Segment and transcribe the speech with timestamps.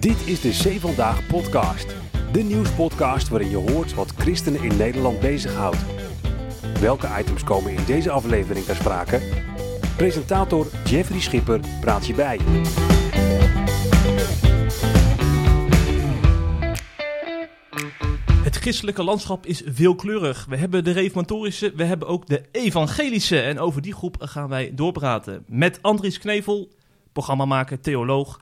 [0.00, 1.94] Dit is de Zee Vandaag podcast.
[2.32, 5.76] De nieuwspodcast waarin je hoort wat christenen in Nederland bezighoudt.
[6.80, 9.20] Welke items komen in deze aflevering ter sprake?
[9.96, 12.38] Presentator Jeffrey Schipper praat je bij.
[18.42, 20.46] Het christelijke landschap is veelkleurig.
[20.48, 23.40] We hebben de reformatorische, we hebben ook de evangelische.
[23.40, 25.44] En over die groep gaan wij doorpraten.
[25.46, 26.68] Met Andries Knevel,
[27.12, 28.40] programmamaker, theoloog,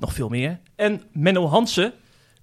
[0.00, 0.60] nog veel meer.
[0.74, 1.92] En Menno Hansen.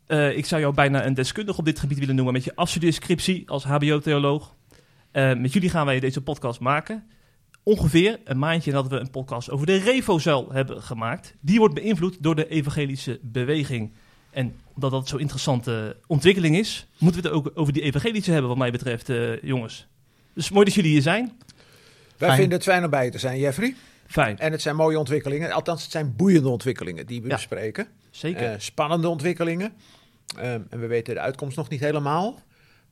[0.06, 3.50] Eh, ik zou jou bijna een deskundige op dit gebied willen noemen met je afstudeerscriptie
[3.50, 4.56] als HBO-theoloog.
[5.14, 7.04] Uh, met jullie gaan wij deze podcast maken.
[7.64, 11.34] Ongeveer een maandje nadat we een podcast over de Revozuil hebben gemaakt.
[11.40, 13.94] Die wordt beïnvloed door de evangelische beweging.
[14.30, 18.50] En omdat dat zo'n interessante ontwikkeling is, moeten we het ook over die evangelische hebben,
[18.50, 19.88] wat mij betreft, uh, jongens.
[20.34, 21.32] Dus mooi dat jullie hier zijn.
[22.18, 22.40] Wij fijn.
[22.40, 23.76] vinden het fijn om bij te zijn, Jeffrey.
[24.08, 24.40] Fijn.
[24.40, 25.52] En het zijn mooie ontwikkelingen.
[25.52, 27.88] Althans, het zijn boeiende ontwikkelingen die we ja, bespreken.
[28.10, 28.52] Zeker.
[28.52, 29.74] Uh, spannende ontwikkelingen.
[30.38, 32.40] Uh, en we weten de uitkomst nog niet helemaal.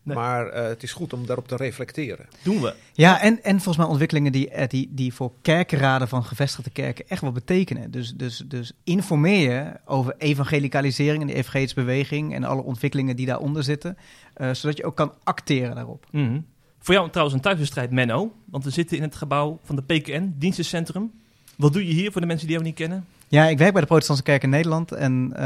[0.04, 0.16] Nee.
[0.16, 2.26] Maar uh, het is goed om daarop te reflecteren.
[2.44, 2.74] Doen we.
[2.94, 7.22] Ja, en, en volgens mij ontwikkelingen die, die, die voor kerkenraden van gevestigde kerken echt
[7.22, 7.92] wat betekenen.
[7.92, 13.26] Dus, dus, dus informeer je over evangelicalisering en de evangelische beweging en alle ontwikkelingen die
[13.26, 13.98] daaronder zitten.
[14.38, 16.06] Uh, zodat je ook kan acteren daarop.
[16.12, 16.46] Mm -hmm.
[16.86, 18.32] Voor jou trouwens een thuiswedstrijd, Menno.
[18.46, 21.12] Want we zitten in het gebouw van de PKN, dienstencentrum.
[21.58, 23.06] Wat doe je hier voor de mensen die jou niet kennen?
[23.28, 24.92] Ja, ik werk bij de Protestantse Kerk in Nederland.
[24.92, 25.38] En uh,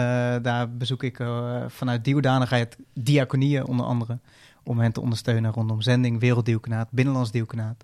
[0.42, 4.20] daar bezoek ik uh, vanuit die hoedanigheid diaconieën onder andere
[4.64, 7.84] om hen te ondersteunen rondom zending, werelddielkenaat, binnenlands dielkenaat.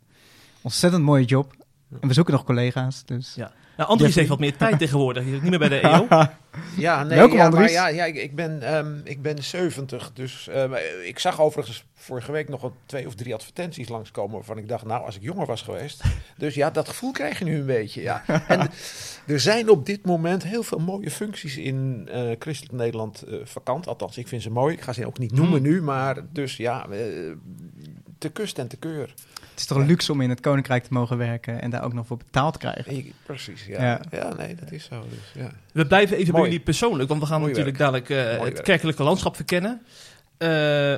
[0.61, 1.53] Ontzettend mooie job.
[2.01, 3.05] En we zoeken nog collega's.
[3.05, 3.33] Dus.
[3.35, 3.51] Ja.
[3.77, 5.25] Nou, Andries heeft wat meer tijd tegenwoordig.
[5.25, 6.07] Niet meer bij de EO.
[6.77, 10.11] ja, nee, Welkom, ja, maar ja, ja, ik, ben, um, ik ben 70.
[10.13, 14.35] Dus um, ik zag overigens vorige week nog een, twee of drie advertenties langskomen.
[14.35, 16.03] waarvan ik dacht, nou, als ik jonger was geweest.
[16.37, 18.01] Dus ja, dat gevoel krijg je nu een beetje.
[18.01, 18.23] Ja.
[18.47, 18.69] En
[19.27, 23.87] er zijn op dit moment heel veel mooie functies in uh, Christelijk Nederland uh, vakant.
[23.87, 24.73] Althans, ik vind ze mooi.
[24.73, 25.67] Ik ga ze ook niet noemen mm.
[25.67, 25.81] nu.
[25.81, 27.31] Maar dus ja, uh,
[28.17, 29.13] te kust en te keur.
[29.55, 31.93] Het is toch een luxe om in het koninkrijk te mogen werken en daar ook
[31.93, 32.97] nog voor betaald te krijgen.
[32.97, 33.83] Ik, precies, ja.
[33.83, 34.01] ja.
[34.11, 34.33] ja.
[34.33, 35.03] nee, dat is zo.
[35.09, 35.51] Dus, ja.
[35.71, 36.41] We blijven even Mooi.
[36.41, 38.07] bij jullie persoonlijk, want we gaan Mooi natuurlijk werk.
[38.07, 38.65] dadelijk uh, het werk.
[38.65, 39.81] kerkelijke landschap verkennen.
[40.37, 40.47] Uh,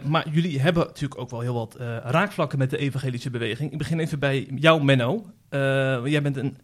[0.04, 3.72] maar jullie hebben natuurlijk ook wel heel wat uh, raakvlakken met de evangelische beweging.
[3.72, 5.26] Ik begin even bij jou, Menno.
[6.04, 6.58] jij bent een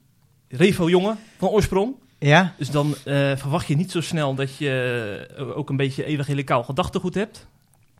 [0.48, 1.96] revo-jongen van oorsprong.
[2.20, 2.54] Ja.
[2.58, 2.96] Dus dan
[3.36, 7.48] verwacht je niet zo snel dat je ook een beetje evangelicaal gedachtegoed hebt.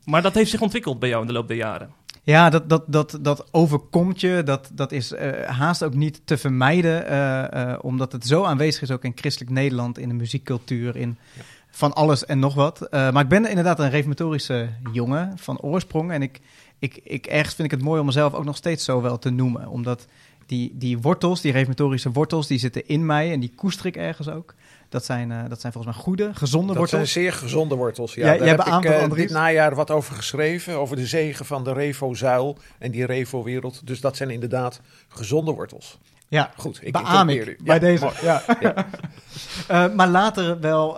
[0.06, 1.90] Maar dat heeft zich ontwikkeld bij jou in de loop der jaren.
[2.26, 4.42] Ja, dat, dat, dat, dat overkomt je.
[4.46, 7.12] Dat, dat is uh, haast ook niet te vermijden.
[7.12, 11.18] Uh, uh, omdat het zo aanwezig is ook in christelijk Nederland, in de muziekcultuur, in
[11.34, 11.42] ja.
[11.72, 12.88] van alles en nog wat.
[12.92, 16.12] maar ik ben inderdaad een reformatorische jongen van oorsprong.
[16.12, 16.40] En ik,
[16.80, 19.30] ik, ik, ergens vind ik het mooi om mezelf ook nog steeds zo wel te
[19.30, 19.68] noemen.
[19.68, 20.08] Omdat
[20.46, 24.30] die, die wortels, die reformatorische wortels, die zitten in mij en die koester ik ergens
[24.30, 24.54] ook.
[24.94, 27.02] Dat zijn, uh, dat zijn volgens mij goede, gezonde dat wortels.
[27.02, 28.14] Dat zijn zeer gezonde wortels.
[28.14, 30.76] Ja, ja daar heb ik uh, dit najaar wat over geschreven.
[30.76, 33.88] Over de zegen van de Revo-zuil en die Revo-wereld.
[33.88, 36.00] Dus dat zijn inderdaad gezonde wortels.
[36.28, 36.80] Ja, goed.
[36.82, 37.58] Ik beaam ik u.
[37.64, 38.12] bij ja, deze.
[38.22, 38.44] Ja.
[38.60, 38.88] ja.
[39.72, 40.96] uh, maar later wel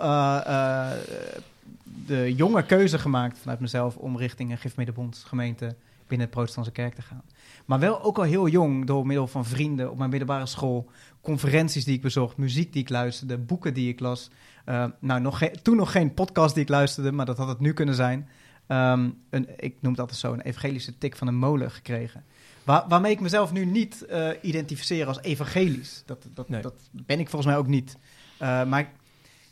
[2.06, 5.74] de jonge keuze gemaakt vanuit mezelf om richting een gifmiddenbond gemeente
[6.06, 7.22] binnen de protestantse kerk te gaan.
[7.66, 10.90] Maar wel ook al heel jong, door middel van vrienden op mijn middelbare school,
[11.20, 14.30] conferenties die ik bezocht, muziek die ik luisterde, boeken die ik las.
[14.66, 17.72] Uh, nou, nog toen nog geen podcast die ik luisterde, maar dat had het nu
[17.72, 18.28] kunnen zijn.
[18.68, 22.24] Um, een, ik noem het altijd zo, een evangelische tik van een molen gekregen.
[22.64, 26.02] Waar, waarmee ik mezelf nu niet uh, identificeer als evangelisch.
[26.06, 26.62] Dat, dat, nee.
[26.62, 27.96] dat ben ik volgens mij ook niet.
[28.42, 28.92] Uh, maar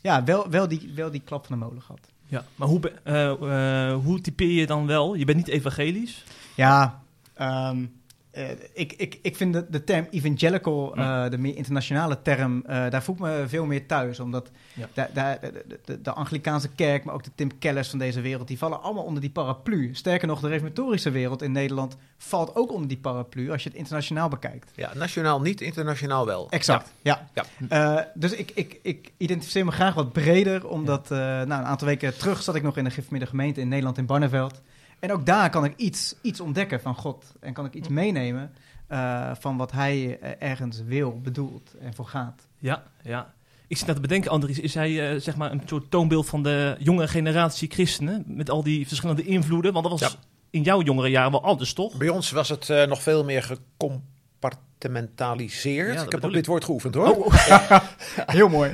[0.01, 1.99] ja, wel, wel, die, wel die klap van de molen gehad.
[2.27, 5.15] Ja, maar hoe, uh, hoe typeer je dan wel?
[5.15, 6.23] Je bent niet evangelisch?
[6.55, 7.03] Ja,
[7.41, 7.94] um,
[8.37, 12.89] uh, ik, ik, ik vind de, de term evangelical, uh, de meer internationale term, uh,
[12.89, 14.19] daar voel ik me veel meer thuis.
[14.19, 14.87] Omdat ja.
[14.93, 18.57] de, de, de, de, Anglikaanse kerk, maar ook de Tim Kellers van deze wereld, die
[18.57, 19.89] vallen allemaal onder die paraplu.
[19.93, 23.77] Sterker nog, de reformatorische wereld in Nederland valt ook onder die paraplu als je het
[23.77, 24.71] internationaal bekijkt.
[24.75, 26.47] Ja, nationaal niet, internationaal wel.
[26.49, 27.27] Exact, ja.
[27.33, 28.11] ja.
[28.13, 32.43] dus ik, ik, ik identificeer me graag wat breder, omdat nou, een aantal weken terug
[32.43, 34.61] zat ik nog in een gemeente in Nederland in Barneveld.
[35.05, 37.25] En ook daar kan ik iets, iets ontdekken van God.
[37.39, 38.53] En kan ik iets meenemen
[38.89, 42.47] uh, van wat hij ergens wil, bedoelt en voor gaat.
[42.57, 43.33] Ja, ja.
[43.67, 46.43] Ik zit net te bedenken, Andries, is hij uh, zeg maar een soort toonbeeld van
[46.43, 48.23] de jonge generatie christenen?
[48.27, 49.73] Met al die verschillende invloeden?
[49.73, 50.17] Want dat was ja.
[50.49, 51.97] in jouw jongere jaren wel anders, toch?
[51.97, 55.93] Bij ons was het uh, nog veel meer gecompartimentaliseerd.
[55.93, 57.15] Ja, ik heb op dit woord geoefend, hoor.
[57.15, 57.83] Oh, ja.
[58.37, 58.71] Heel mooi.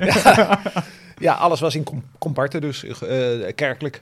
[1.28, 1.86] ja, alles was in
[2.18, 2.86] comparten, dus
[3.56, 4.02] kerkelijk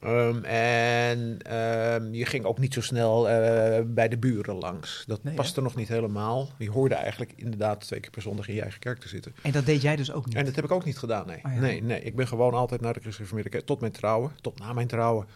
[0.00, 5.04] Ehm, en ehm, je ging ook niet zo snel eh, bij de buren langs.
[5.06, 6.48] Dat nee, paste nog niet helemaal.
[6.58, 9.34] Je hoorde eigenlijk inderdaad twee keer per zondag in je eigen kerk te zitten.
[9.42, 10.34] En dat deed jij dus ook niet?
[10.34, 11.40] En dat heb ik ook niet gedaan, nee.
[11.42, 13.66] Oh nee, nee, ik ben gewoon altijd naar de Christelijke kerk.
[13.66, 15.26] Tot mijn trouwen, tot na mijn trouwen.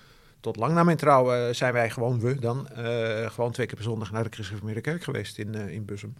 [0.40, 3.84] Tot lang na mijn trouwen zijn wij gewoon, we dan, uh, gewoon twee keer per
[3.84, 6.14] zondag naar de Christelijke kerk geweest in, uh, in Bussum.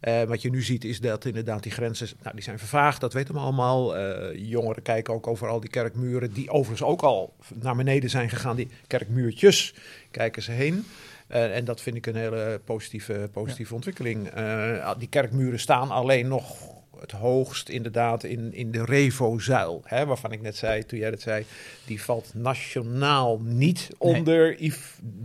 [0.00, 3.12] Uh, wat je nu ziet is dat inderdaad die grenzen, nou, die zijn vervaagd, dat
[3.12, 3.98] weten we allemaal.
[3.98, 8.28] Uh, jongeren kijken ook over al die kerkmuren, die overigens ook al naar beneden zijn
[8.28, 8.56] gegaan.
[8.56, 9.74] Die kerkmuurtjes
[10.10, 10.84] kijken ze heen.
[11.28, 13.76] Uh, en dat vind ik een hele positieve, positieve ja.
[13.76, 14.30] ontwikkeling.
[14.98, 19.82] die kerkmuren staan alleen nog het hoogst inderdaad in, in de Revo-zuil.
[19.84, 21.44] Hè, waarvan ik net zei, toen jij dat zei,
[21.84, 24.72] die valt nationaal niet onder nee.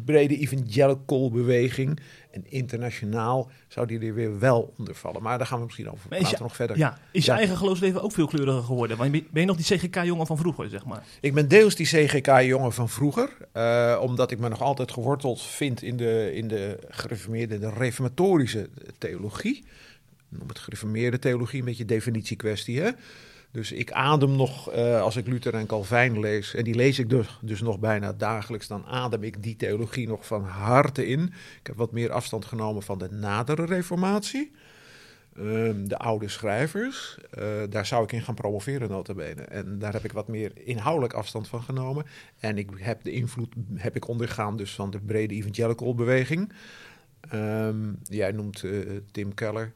[0.05, 1.99] brede evangelical beweging.
[2.31, 5.21] En internationaal zou die er weer wel onder vallen.
[5.21, 6.77] Maar daar gaan we misschien over praten je, nog verder.
[6.77, 8.97] Ja, is je eigen geloofsleven ook veel kleuriger geworden?
[8.97, 11.03] Want ben je nog die CGK-jongen van vroeger, zeg maar?
[11.21, 13.29] Ik ben deels die CGK-jongen van vroeger.
[13.57, 18.69] Uh, omdat ik me nog altijd geworteld vind in de, in de gereformeerde, de reformatorische
[18.97, 19.63] theologie.
[20.31, 22.89] Noem het gereformeerde theologie, een beetje definitiekwestie, hè?
[23.51, 27.09] Dus ik adem nog, uh, als ik Luther en Calvijn lees, en die lees ik
[27.09, 31.23] dus, dus nog bijna dagelijks, dan adem ik die theologie nog van harte in.
[31.59, 34.51] Ik heb wat meer afstand genomen van de nadere reformatie.
[35.37, 39.41] Um, de oude schrijvers, uh, daar zou ik in gaan promoveren notabene.
[39.41, 42.05] En daar heb ik wat meer inhoudelijk afstand van genomen.
[42.39, 46.53] En ik heb de invloed heb ik ondergaan dus van de brede evangelical beweging.
[47.33, 49.73] Um, jij noemt uh, Tim Keller.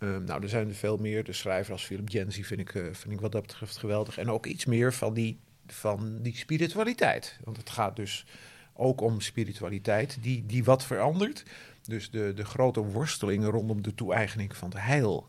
[0.00, 1.24] Um, nou, er zijn er veel meer.
[1.24, 4.18] De schrijver als Philip Jensi vind ik, uh, vind ik wat dat betreft geweldig.
[4.18, 7.38] En ook iets meer van die, van die spiritualiteit.
[7.44, 8.26] Want het gaat dus
[8.72, 11.42] ook om spiritualiteit die, die wat verandert.
[11.82, 15.28] Dus de, de grote worstelingen rondom de toe-eigening van het heil.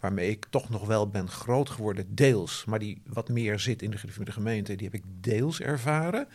[0.00, 2.64] Waarmee ik toch nog wel ben groot geworden, deels.
[2.64, 6.28] Maar die wat meer zit in de, gemeente, die heb ik deels ervaren.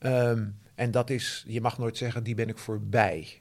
[0.00, 3.38] Um, en dat is, je mag nooit zeggen, die ben ik voorbij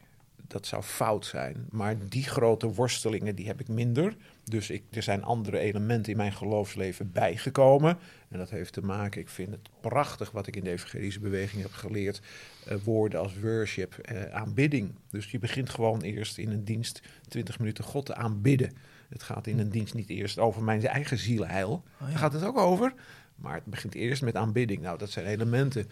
[0.48, 1.66] dat zou fout zijn.
[1.70, 4.16] Maar die grote worstelingen, die heb ik minder.
[4.44, 7.98] Dus ik, er zijn andere elementen in mijn geloofsleven bijgekomen.
[8.30, 11.62] En dat heeft te maken, ik vind het prachtig wat ik in de evangelische beweging
[11.62, 12.22] heb geleerd.
[12.68, 14.92] Uh, woorden als worship, uh, aanbidding.
[15.10, 18.72] Dus je begint gewoon eerst in een dienst 20 minuten God te aanbidden.
[19.10, 21.72] Het gaat in een dienst niet eerst over mijn eigen zielheil.
[21.72, 22.06] Oh, ja.
[22.06, 22.94] Daar gaat het ook over.
[23.36, 24.82] Maar het begint eerst met aanbidding.
[24.82, 25.88] Nou, dat zijn elementen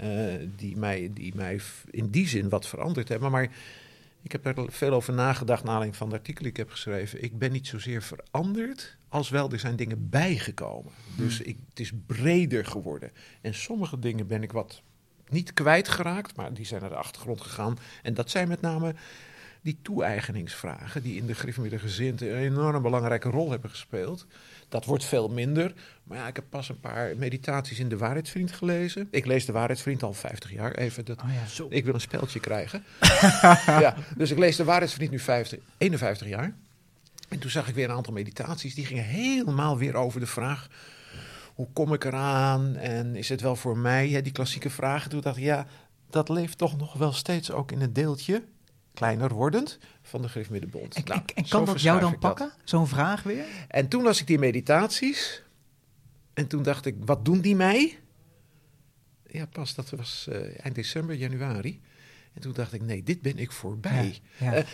[0.00, 3.30] uh, die, mij, die mij in die zin wat veranderd hebben.
[3.30, 3.50] Maar
[4.24, 7.22] ik heb daar veel over nagedacht naar aanleiding van het artikel die ik heb geschreven.
[7.22, 10.92] Ik ben niet zozeer veranderd, als wel er zijn dingen bijgekomen.
[11.14, 11.24] Hmm.
[11.24, 13.10] Dus ik, het is breder geworden.
[13.40, 14.82] En sommige dingen ben ik wat
[15.28, 17.78] niet kwijtgeraakt, maar die zijn naar de achtergrond gegaan.
[18.02, 18.94] En dat zijn met name
[19.62, 24.26] die toe-eigeningsvragen, die in de gereformeerde gezin een enorm belangrijke rol hebben gespeeld.
[24.74, 25.74] Dat wordt veel minder.
[26.04, 29.08] Maar ja, ik heb pas een paar meditaties in de Waarheidsvriend gelezen.
[29.10, 30.72] Ik lees de Waarheidsvriend al 50 jaar.
[30.72, 32.84] Even dat, oh ja, ik wil een speltje krijgen.
[33.84, 36.54] ja, dus ik lees de Waarheidsvriend nu 50, 51 jaar.
[37.28, 38.74] En toen zag ik weer een aantal meditaties.
[38.74, 40.68] Die gingen helemaal weer over de vraag...
[41.54, 42.76] Hoe kom ik eraan?
[42.76, 44.22] En is het wel voor mij?
[44.22, 45.10] die klassieke vragen.
[45.10, 45.66] Toen dacht ik, ja,
[46.10, 48.42] dat leeft toch nog wel steeds ook in het deeltje
[48.94, 50.94] kleiner wordend van de Griffmiddenbond.
[50.94, 53.44] En, nou, en kan dat jou dan pakken, zo'n vraag weer?
[53.68, 55.42] En toen las ik die meditaties
[56.34, 57.98] en toen dacht ik, wat doen die mij?
[59.26, 61.80] Ja, pas, dat was uh, eind december, januari.
[62.34, 64.18] En toen dacht ik, nee, dit ben ik voorbij.
[64.38, 64.58] Ja, ja.
[64.58, 64.64] Uh,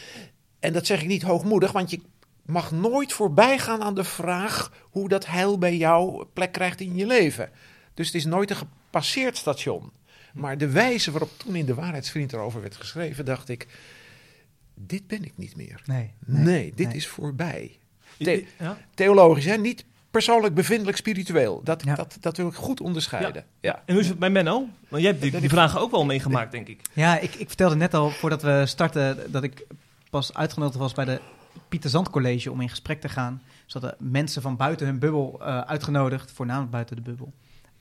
[0.58, 2.00] en dat zeg ik niet hoogmoedig, want je
[2.46, 6.96] mag nooit voorbij gaan aan de vraag hoe dat heil bij jou plek krijgt in
[6.96, 7.50] je leven.
[7.94, 9.92] Dus het is nooit een gepasseerd station.
[10.34, 13.66] Maar de wijze waarop toen in de Waarheidsvriend erover werd geschreven, dacht ik,
[14.86, 15.82] dit ben ik niet meer.
[15.84, 16.96] Nee, nee, nee dit nee.
[16.96, 17.78] is voorbij.
[18.18, 18.78] The ja?
[18.94, 19.56] Theologisch, hè?
[19.56, 21.60] niet persoonlijk, bevindelijk, spiritueel.
[21.64, 21.94] Dat, ja.
[21.94, 23.44] dat, dat wil ik goed onderscheiden.
[23.60, 23.70] Ja.
[23.70, 23.82] ja.
[23.86, 24.68] En hoe is het bij Menno?
[24.88, 26.80] Want jij hebt die, die vragen ook wel meegemaakt, denk ik.
[26.92, 29.66] Ja, ik, ik vertelde net al, voordat we starten, dat ik
[30.10, 31.20] pas uitgenodigd was bij de
[31.68, 33.42] Pieter Zand College om in gesprek te gaan.
[33.66, 37.32] Ze hadden mensen van buiten hun bubbel uh, uitgenodigd, voornamelijk buiten de bubbel.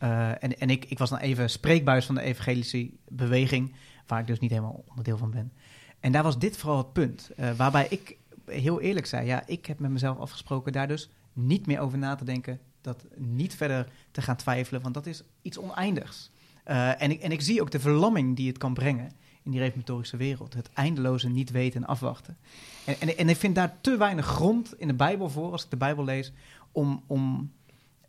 [0.04, 3.76] Uh, en en ik, ik was dan even spreekbuis van de evangelische beweging,
[4.08, 5.52] waar ik dus niet helemaal onderdeel van ben.
[6.00, 7.30] En daar was dit vooral het punt.
[7.40, 11.66] Uh, waarbij ik heel eerlijk zei, ja, ik heb met mezelf afgesproken daar dus niet
[11.66, 12.60] meer over na te denken.
[12.82, 16.32] Dat niet verder te gaan twijfelen, want dat is iets oneindigs.
[16.68, 19.12] Uh, en, ik, en ik zie ook de verlamming die het kan brengen
[19.44, 20.54] in die reformatorische wereld.
[20.54, 22.38] Het eindeloze niet weten en afwachten.
[22.86, 25.70] En, en, en, ik vind daar te weinig grond in de Bijbel voor, als ik
[25.70, 26.32] de Bijbel lees,
[26.72, 27.52] om, om,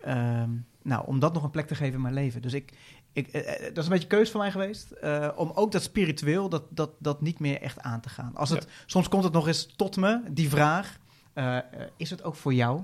[0.06, 0.42] uh,
[0.82, 2.42] nou, om dat nog een plek te geven in mijn leven.
[2.42, 2.72] Dus ik,
[3.12, 4.92] ik, uh, dat is een beetje keus van mij geweest.
[5.02, 8.36] Uh, om ook dat spiritueel, dat, dat, dat niet meer echt aan te gaan.
[8.36, 8.68] Als het, ja.
[8.86, 10.98] Soms komt het nog eens tot me, die vraag.
[11.34, 11.58] Uh,
[11.96, 12.82] is het ook voor jou?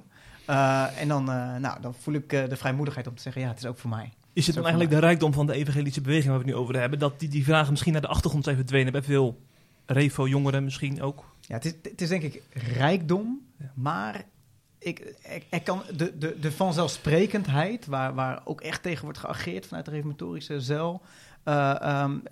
[0.97, 1.25] en dan,
[1.61, 4.13] nou, dan voel ik de vrijmoedigheid om te zeggen, ja, het is ook voor mij.
[4.33, 6.81] Is het dan eigenlijk de rijkdom van de evangelische beweging waar we het nu over
[6.81, 9.41] hebben, dat die, die vragen misschien naar de achtergrond zijn verdwenen bij veel
[9.87, 11.25] Revo-jongeren misschien ook?
[11.41, 13.41] Ja, het is, het is denk ik rijkdom,
[13.75, 14.25] maar
[14.87, 15.15] ik,
[15.51, 19.91] ik, kan de, de, de vanzelfsprekendheid, waar, waar ook echt tegen wordt geageerd vanuit de
[19.91, 21.03] reformatorische zeil,
[21.45, 22.23] uh, um,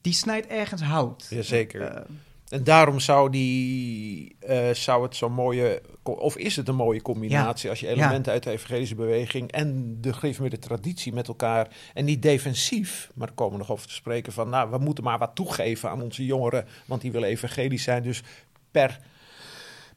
[0.00, 1.26] die snijdt ergens hout.
[1.30, 1.80] Jazeker.
[1.80, 2.00] Uh,
[2.48, 7.70] en daarom zou, die, uh, zou het zo'n mooie, of is het een mooie combinatie
[7.70, 12.22] als je elementen uit de evangelische beweging en de gereformeerde traditie met elkaar, en niet
[12.22, 15.34] defensief, maar daar komen we nog over te spreken van, nou, we moeten maar wat
[15.34, 18.02] toegeven aan onze jongeren, want die willen evangelisch zijn.
[18.02, 18.22] Dus
[18.70, 19.00] per,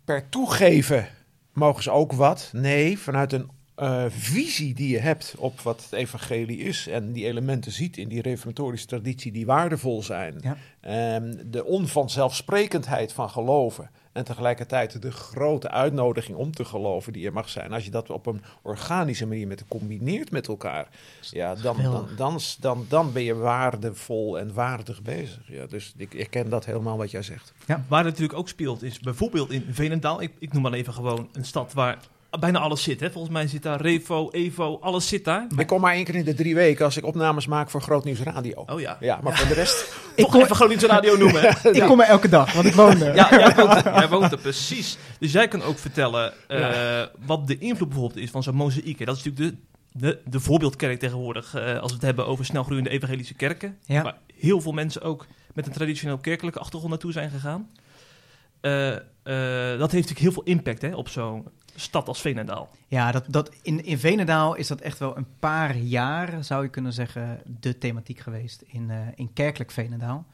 [0.06, 1.08] per toegeven
[1.54, 2.50] mogen ze ook wat.
[2.54, 7.26] Nee, vanuit een uh, visie die je hebt op wat het evangelie is en die
[7.26, 10.42] elementen ziet in die reformatorische traditie die waardevol zijn.
[10.42, 11.16] Ja.
[11.16, 17.34] Um, de onvanzelfsprekendheid van geloven en tegelijkertijd de grote uitnodiging om te geloven die er
[17.34, 17.74] mag zijn.
[17.74, 20.88] Als je dat op een organische manier met combineert met elkaar,
[21.20, 25.41] ja, dan, dan, dan, dan, dan ben je waardevol en waardig bezig.
[25.48, 27.53] Ja, dus ik herken dat helemaal wat jij zegt.
[27.67, 27.84] Ja.
[27.88, 31.29] Waar het natuurlijk ook speelt is bijvoorbeeld in Veenendaal, ik, ik noem maar even gewoon
[31.32, 31.98] een stad waar
[32.40, 33.00] bijna alles zit.
[33.00, 33.12] Hè?
[33.12, 35.48] Volgens mij zit daar Revo, Evo, alles zit daar.
[35.58, 38.04] Ik kom maar één keer in de drie weken als ik opnames maak voor Groot
[38.04, 38.63] Nieuws Radio.
[38.66, 38.98] Oh ja.
[39.00, 39.96] Ja, maar voor de rest...
[40.16, 41.58] ik kom even Groot Nieuws Radio noemen.
[41.80, 43.16] ik kom er elke dag, want ik woon er.
[43.16, 44.98] ja, jij woont er, jij woont er, precies.
[45.20, 49.06] Dus jij kan ook vertellen uh, wat de invloed bijvoorbeeld is van zo'n mozaïek.
[49.06, 49.58] Dat is natuurlijk
[49.92, 51.56] de, de, de voorbeeldkerk tegenwoordig.
[51.56, 53.78] Uh, als we het hebben over snelgroeiende evangelische kerken.
[53.86, 54.02] Ja.
[54.02, 57.70] Waar heel veel mensen ook met een traditioneel kerkelijke achtergrond naartoe zijn gegaan.
[58.63, 58.96] Uh,
[59.77, 62.70] dat heeft natuurlijk heel veel impact hè, op zo'n stad als Veenendaal.
[62.88, 66.70] Ja, dat, dat in, in Veenendaal is dat echt wel een paar jaar, zou je
[66.70, 70.25] kunnen zeggen, de thematiek geweest in, uh, in kerkelijk Veenendaal.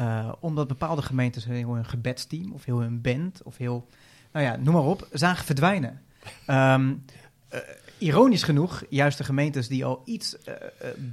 [0.00, 3.86] Uh, omdat bepaalde gemeentes heel hun gebedsteam of heel hun band of heel,
[4.32, 6.02] nou ja, noem maar op, zagen verdwijnen.
[6.46, 6.84] Uh,
[7.98, 10.36] ironisch genoeg, juist de gemeentes die al iets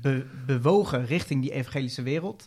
[0.02, 2.46] be, bewogen richting die evangelische wereld,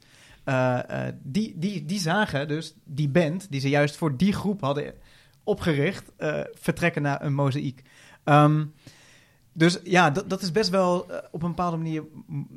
[1.23, 4.95] die, die, die zagen dus die band die ze juist voor die groep hadden
[5.45, 7.83] opgericht uh, vertrekken naar een mozaïek.
[8.25, 8.75] Um,
[9.53, 12.03] dus ja, dat, dat is best wel op een bepaalde manier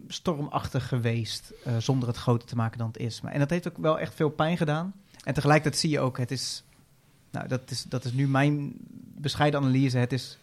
[0.07, 3.21] stormachtig geweest, zonder het groter te maken dan het is.
[3.21, 4.93] Maar, en dat heeft ook wel echt veel pijn gedaan.
[5.23, 6.63] En tegelijkertijd zie je ook, het is,
[7.31, 8.73] nou, dat is, dat is nu mijn
[9.15, 9.97] bescheiden analyse.
[9.97, 10.37] Het is,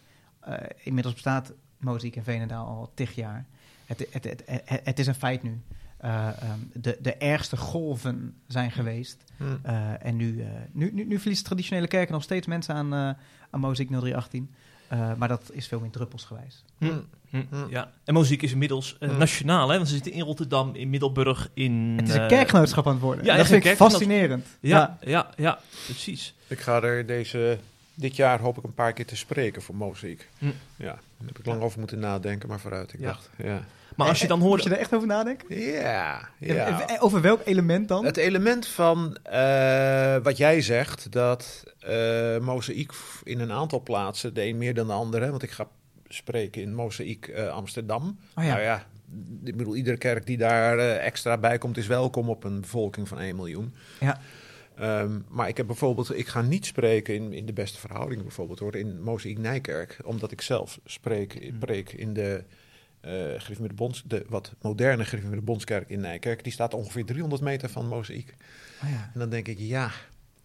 [0.83, 3.45] inmiddels bestaat Mozaïek en Venendaal al tig jaar.
[3.85, 4.43] Het, het, het,
[4.83, 5.61] het is een feit nu.
[6.05, 9.23] Uh, um, de, de ergste golven zijn geweest.
[9.37, 9.59] Hmm.
[9.65, 12.93] Uh, en nu, uh, nu, nu, nu verliest traditionele kerken nog steeds mensen aan,
[13.49, 14.49] aan Moziek 0318.
[15.17, 16.63] maar dat is veel meer druppelsgewijs.
[16.77, 17.05] Hmm.
[17.29, 17.47] Hmm.
[17.69, 19.75] Ja, en muziek is inmiddels nationaal, hè?
[19.75, 21.93] want ze zitten in Rotterdam, in Middelburg, in...
[21.97, 23.25] Het is een kerkgenootschap aan het worden.
[23.25, 24.47] Ja, dat vind ik fascinerend.
[24.59, 26.35] Ja, ja, ja, ja, precies.
[26.47, 27.59] Ik ga er deze,
[27.93, 30.29] dit jaar hoop ik een paar keer te spreken voor muziek.
[30.39, 32.93] Ja, daar heb ik lang over moeten nadenken, maar vooruit.
[32.93, 33.65] Ik dacht, ja...
[33.95, 34.61] Maar als je dan hoort...
[34.61, 35.59] Moet je er echt over nadenken?
[35.59, 36.85] Ja, ja.
[36.99, 38.05] Over welk element dan?
[38.05, 42.91] Het element van uh, wat jij zegt, dat uh, Mozaïek
[43.23, 45.67] in een aantal plaatsen, de een meer dan de andere, want ik ga
[46.07, 48.19] spreken in Mozaïek uh, Amsterdam.
[48.35, 48.49] Oh ja.
[48.49, 48.85] Nou ja,
[49.43, 53.19] ik bedoel, iedere kerk die daar extra bij komt, is welkom op een bevolking van
[53.19, 53.73] 1 miljoen.
[53.99, 54.19] Ja.
[54.81, 58.59] Um, maar ik heb bijvoorbeeld, ik ga niet spreken in, in de beste verhoudingen bijvoorbeeld
[58.59, 62.43] hoor, in Mozaïek Nijkerk, omdat ik zelf spreek, preek in de
[63.05, 67.69] uh, de Bonds, de wat moderne de Bondskerk in Nijkerk, die staat ongeveer 300 meter
[67.69, 68.35] van Mozaïek.
[68.83, 69.11] Oh ja.
[69.13, 69.91] En dan denk ik, ja,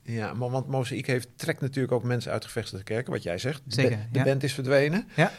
[0.02, 3.62] ja maar, want Mozaïek heeft, trekt natuurlijk ook mensen uit gevestigde kerken, wat jij zegt.
[3.66, 5.08] Zeker, de, de band is verdwenen.
[5.16, 5.32] Ja.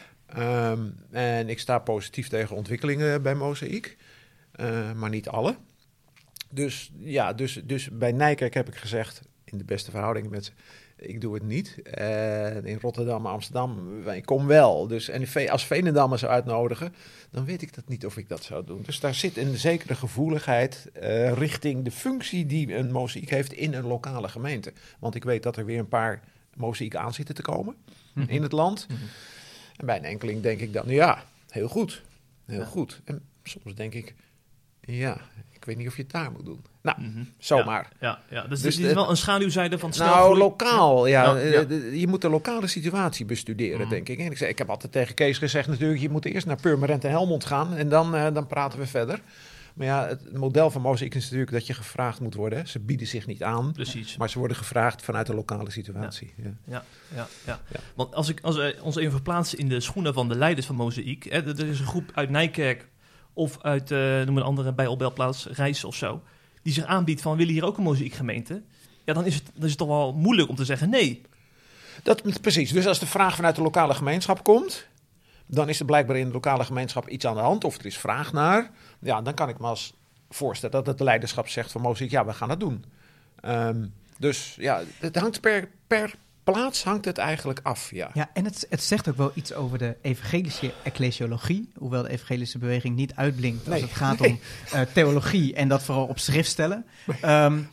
[0.70, 3.96] Um, en ik sta positief tegen ontwikkelingen bij Mozaïek,
[4.60, 5.56] uh, maar niet alle.
[6.50, 10.52] Dus ja, dus, dus bij Nijkerk heb ik gezegd, in de beste verhoudingen met
[10.96, 11.82] ik doe het niet.
[11.82, 14.86] En in Rotterdam, Amsterdam, ik kom wel.
[14.86, 16.94] Dus, en als Veenendaal me zou uitnodigen,
[17.30, 18.82] dan weet ik dat niet of ik dat zou doen.
[18.82, 23.74] Dus daar zit een zekere gevoeligheid uh, richting de functie die een mozaïek heeft in
[23.74, 24.72] een lokale gemeente.
[24.98, 26.22] Want ik weet dat er weer een paar
[26.54, 27.76] mozaïeken aan zitten te komen
[28.14, 28.30] mhm.
[28.30, 28.86] in het land.
[28.88, 28.98] Mhm.
[29.76, 32.02] En bij een enkeling denk ik dan, ja, heel goed.
[32.44, 33.00] Heel goed.
[33.04, 34.14] En soms denk ik,
[34.86, 36.64] ja, ik weet niet of je het daar moet doen.
[36.82, 37.32] Nou, mm -hmm.
[37.38, 37.88] zomaar.
[38.00, 41.36] Ja, ja, Dus, dus dit is wel een schaduwzijde van snel Nou, lokaal, ja.
[41.92, 43.88] Je moet de lokale situatie bestuderen, mhm.
[43.88, 44.18] denk ik.
[44.18, 46.00] En ik, zei, ik heb altijd tegen Kees gezegd natuurlijk...
[46.00, 47.74] je moet eerst naar Purmerend en Helmond gaan...
[47.74, 49.20] en dan, uh, dan praten we verder.
[49.74, 52.68] Maar ja, het model van Mozaïek is natuurlijk dat je gevraagd moet worden.
[52.68, 54.16] Ze bieden zich niet aan, Precies.
[54.16, 56.32] maar ze worden gevraagd vanuit de lokale situatie.
[56.36, 57.26] Ja, ja, ja.
[57.46, 57.80] ja, ja.
[57.94, 60.76] Want als, ik, als we ons even verplaatsen in de schoenen van de leiders van
[60.76, 61.26] Mozaïek...
[61.30, 62.88] er is een groep uit Nijkerk
[63.36, 66.22] of uit, uh, noem een andere bijopbelplaats, Rijs of zo,
[66.62, 68.62] die zich aanbiedt van willen hier ook een muziekgemeente,
[69.04, 71.22] ja, dan is, het, dan is het toch wel moeilijk om te zeggen nee.
[72.02, 72.72] Dat, precies.
[72.72, 74.86] Dus als de vraag vanuit de lokale gemeenschap komt,
[75.46, 77.98] dan is er blijkbaar in de lokale gemeenschap iets aan de hand of er is
[77.98, 78.70] vraag naar.
[78.98, 79.94] Ja, dan kan ik me als
[80.30, 82.84] voorstellen dat het leiderschap zegt van Mozes, ja, we gaan het doen.
[83.44, 86.14] Um, dus ja, het hangt per, per
[86.52, 87.90] plaats hangt het eigenlijk af.
[87.90, 91.70] Ja, ja en het, het zegt ook wel iets over de evangelische ecclesiologie.
[91.78, 94.38] Hoewel de evangelische beweging niet uitblinkt als het gaat om
[94.74, 96.84] uh, theologie en dat vooral op schrift stellen.
[97.24, 97.68] Um,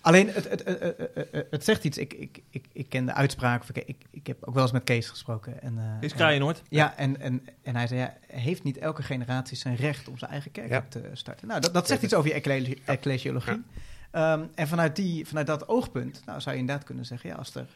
[0.00, 1.98] alleen, het, het, het, het, zegt iets.
[1.98, 3.64] Ik, ik, ik, ik ken de uitspraak.
[3.68, 5.62] Ik, ik, ik heb ook wel eens met Kees gesproken.
[5.62, 6.62] En, uh, Kees Kraaienoord.
[6.68, 10.30] Ja, en, en, en hij zei, ja, heeft niet elke generatie zijn recht om zijn
[10.30, 11.48] eigen kerk te starten?
[11.48, 13.62] Nou, dat, dat zegt iets over je ecclesiologie.
[14.12, 17.54] Um, en vanuit, die, vanuit dat oogpunt nou, zou je inderdaad kunnen zeggen, ja, als
[17.54, 17.66] er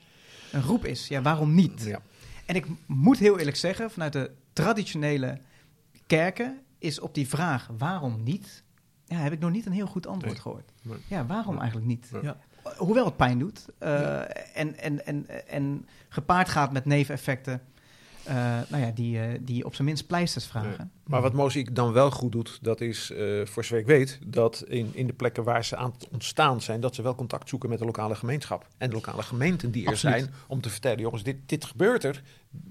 [0.53, 1.83] een roep is, ja, waarom niet?
[1.83, 2.01] Ja.
[2.47, 5.41] En ik moet heel eerlijk zeggen, vanuit de traditionele
[6.07, 8.63] kerken is op die vraag waarom niet,
[9.05, 10.73] ja, heb ik nog niet een heel goed antwoord gehoord.
[11.07, 12.11] Ja, waarom eigenlijk niet?
[12.23, 12.37] Ja.
[12.77, 14.21] Hoewel het pijn doet uh,
[14.57, 17.63] en, en, en, en gepaard gaat met neveneffecten
[18.29, 18.35] uh,
[18.69, 20.91] nou ja, die, uh, die op zijn minst pleisters vragen.
[21.05, 24.65] Maar wat Moziek dan wel goed doet, dat is, uh, voor zover ik weet, dat
[24.67, 27.69] in, in de plekken waar ze aan het ontstaan zijn, dat ze wel contact zoeken
[27.69, 28.67] met de lokale gemeenschap.
[28.79, 32.23] En de lokale gemeenten die er zijn, om te vertellen, jongens, dit, dit gebeurt er.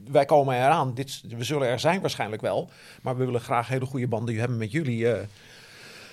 [0.08, 2.70] Wij komen eraan, dit, we zullen er zijn waarschijnlijk wel,
[3.02, 5.08] maar we willen graag hele goede banden hebben met jullie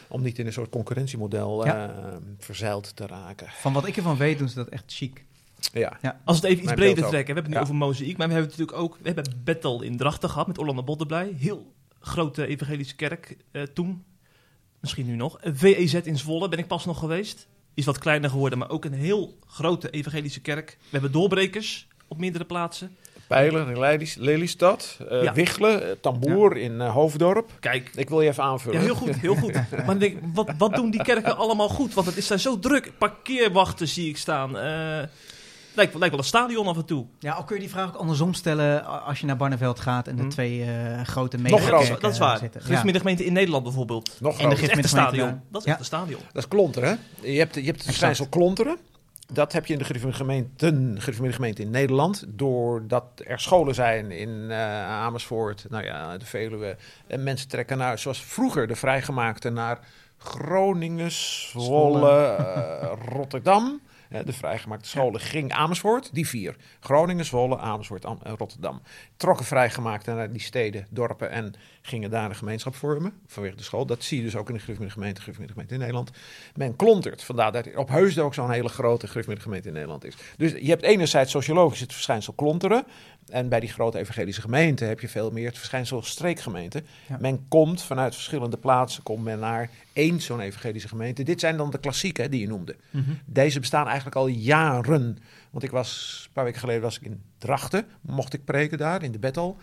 [0.08, 1.94] om niet in een soort concurrentiemodel ja.
[2.38, 3.46] verzeild te raken.
[3.50, 5.24] Van wat ik ervan weet, doen ze dat echt chic.
[5.72, 5.98] Ja.
[6.02, 6.20] ja.
[6.24, 7.34] Als we het even iets breder trekken.
[7.34, 8.98] We hebben het nu over mozaïek, maar we hebben natuurlijk ook...
[9.02, 11.34] We hebben Battle in Drachten gehad met Orlando Boddenblij.
[11.38, 14.04] Heel grote evangelische kerk uh, toen.
[14.80, 15.38] Misschien nu nog.
[15.42, 17.46] VEZ in Zwolle ben ik pas nog geweest.
[17.74, 20.76] Is wat kleiner geworden, maar ook een heel grote evangelische kerk.
[20.80, 22.96] We hebben doorbrekers op meerdere plaatsen.
[23.26, 25.32] Pijler in Lelystad, uh, ja.
[25.32, 27.50] Wichelen, eh, Tamboer in uh, Hoofddorp.
[27.60, 27.90] Kijk.
[27.94, 28.78] Ik wil je even aanvullen.
[28.78, 29.54] Ja, heel goed, heel goed.
[29.86, 31.94] maar denk, wat, wat doen die kerken allemaal goed?
[31.94, 32.92] Want het is daar zo druk.
[32.98, 34.56] Parkeerwachten zie ik staan.
[34.56, 35.02] Uh,
[35.74, 37.06] Lijkt, lijkt wel een stadion af en toe.
[37.18, 40.16] Ja, al kun je die vraag ook andersom stellen als je naar Barneveld gaat en
[40.16, 40.30] de mhm.
[40.30, 42.38] twee uh, grote megakerken Dat is waar.
[42.38, 42.62] Zitten.
[43.00, 44.16] gemeente in Nederland bijvoorbeeld.
[44.20, 45.40] Nog en de stadion.
[45.50, 45.78] Dat is ja.
[45.78, 46.20] een stadion.
[46.32, 46.98] Dat is klonteren.
[47.20, 48.76] Je hebt, je hebt het verschijnsel klonteren.
[49.32, 51.00] Dat heb je in de gemeenten,
[51.32, 52.24] gemeente in Nederland.
[52.28, 56.76] Doordat er scholen zijn in uh, Amersfoort, nou ja, de Veluwe.
[57.06, 59.78] En mensen trekken naar, zoals vroeger, de vrijgemaakte naar
[60.18, 66.56] Groningen, Zwolle, uh, Rotterdam de vrijgemaakte scholen ging Amersfoort, die vier.
[66.80, 68.82] Groningen, Zwolle, Amersfoort en Rotterdam.
[69.16, 73.86] Trokken vrijgemaakte naar die steden, dorpen en gingen daar een gemeenschap vormen vanwege de school.
[73.86, 76.10] Dat zie je dus ook in de gemeente, gemeente in Nederland.
[76.54, 80.16] Men klontert, vandaar dat op Heusden ook zo'n hele grote gemeente in Nederland is.
[80.36, 82.84] Dus je hebt enerzijds sociologisch het verschijnsel klonteren.
[83.28, 86.82] En bij die grote evangelische gemeenten heb je veel meer het verschijnsel streekgemeente.
[87.18, 91.22] Men komt vanuit verschillende plaatsen, komt men naar één zo'n evangelische gemeente.
[91.22, 92.76] Dit zijn dan de klassieken die je noemde.
[92.90, 93.10] Mhm.
[93.24, 95.18] Deze bestaan eigenlijk al jaren.
[95.50, 99.02] Want ik was, een paar weken geleden was ik in Drachten, mocht ik preken daar
[99.02, 99.56] in de Bettel.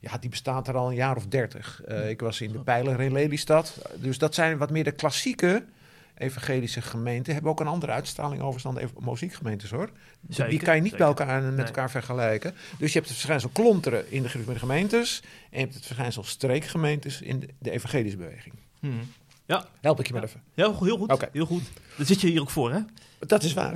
[0.00, 1.82] Ja, die bestaat er al een jaar of dertig.
[1.88, 3.82] Uh, ik was in de Pijler in Lelystad.
[3.94, 5.64] Dus dat zijn wat meer de klassieke
[6.20, 9.90] evangelische gemeenten hebben ook een andere uitstraling overigens dan de muziekgemeentes hoor.
[10.20, 12.54] die kan je niet bij elkaar met elkaar vergelijken.
[12.78, 14.28] Dus je hebt het verschijnsel klonteren in de
[14.58, 18.54] gemeentes en je hebt het verschijnsel streekgemeentes in de, evangelische beweging.
[18.80, 19.12] Hmm.
[19.46, 19.66] Ja.
[19.80, 20.42] Help ik je maar even.
[20.54, 21.28] Ja, heel goed.
[21.32, 21.62] Heel goed.
[21.96, 22.80] Daar zit je hier ook voor, hè?
[23.18, 23.72] Dat is waar.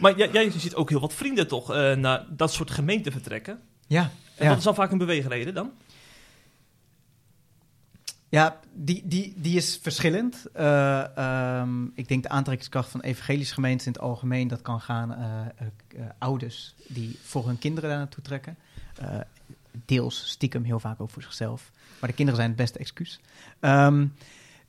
[0.00, 3.60] maar jij, jij ziet ook heel wat vrienden toch uh, naar dat soort gemeenten vertrekken.
[3.86, 4.10] Ja.
[4.36, 5.72] En wat is dan vaak een beweegreden dan?
[8.30, 10.46] Ja, die, die, die is verschillend.
[10.56, 15.10] Uh, um, ik denk de aantrekkingskracht van evangelische gemeenten in het algemeen, dat kan gaan
[15.10, 18.56] uh, ouders die voor hun kinderen daar naartoe trekken.
[19.84, 21.70] deels stiekem heel vaak ook voor zichzelf.
[21.98, 23.20] Maar de kinderen zijn het beste excuus.
[23.60, 24.14] Um,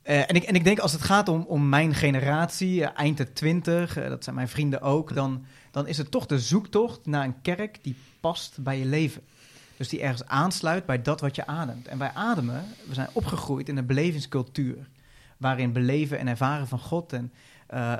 [0.02, 3.94] en, ik, en ik denk als het gaat om, om mijn generatie, eind de twintig,
[3.94, 7.78] dat zijn mijn vrienden ook, dan, dan is het toch de zoektocht naar een kerk
[7.82, 9.22] die past bij je leven.
[9.82, 11.88] Dus die ergens aansluit bij dat wat je ademt.
[11.88, 14.88] En wij ademen, we zijn opgegroeid in een belevingscultuur.
[15.36, 17.12] Waarin beleven en ervaren van God.
[17.12, 17.32] En,
[17.74, 17.92] uh,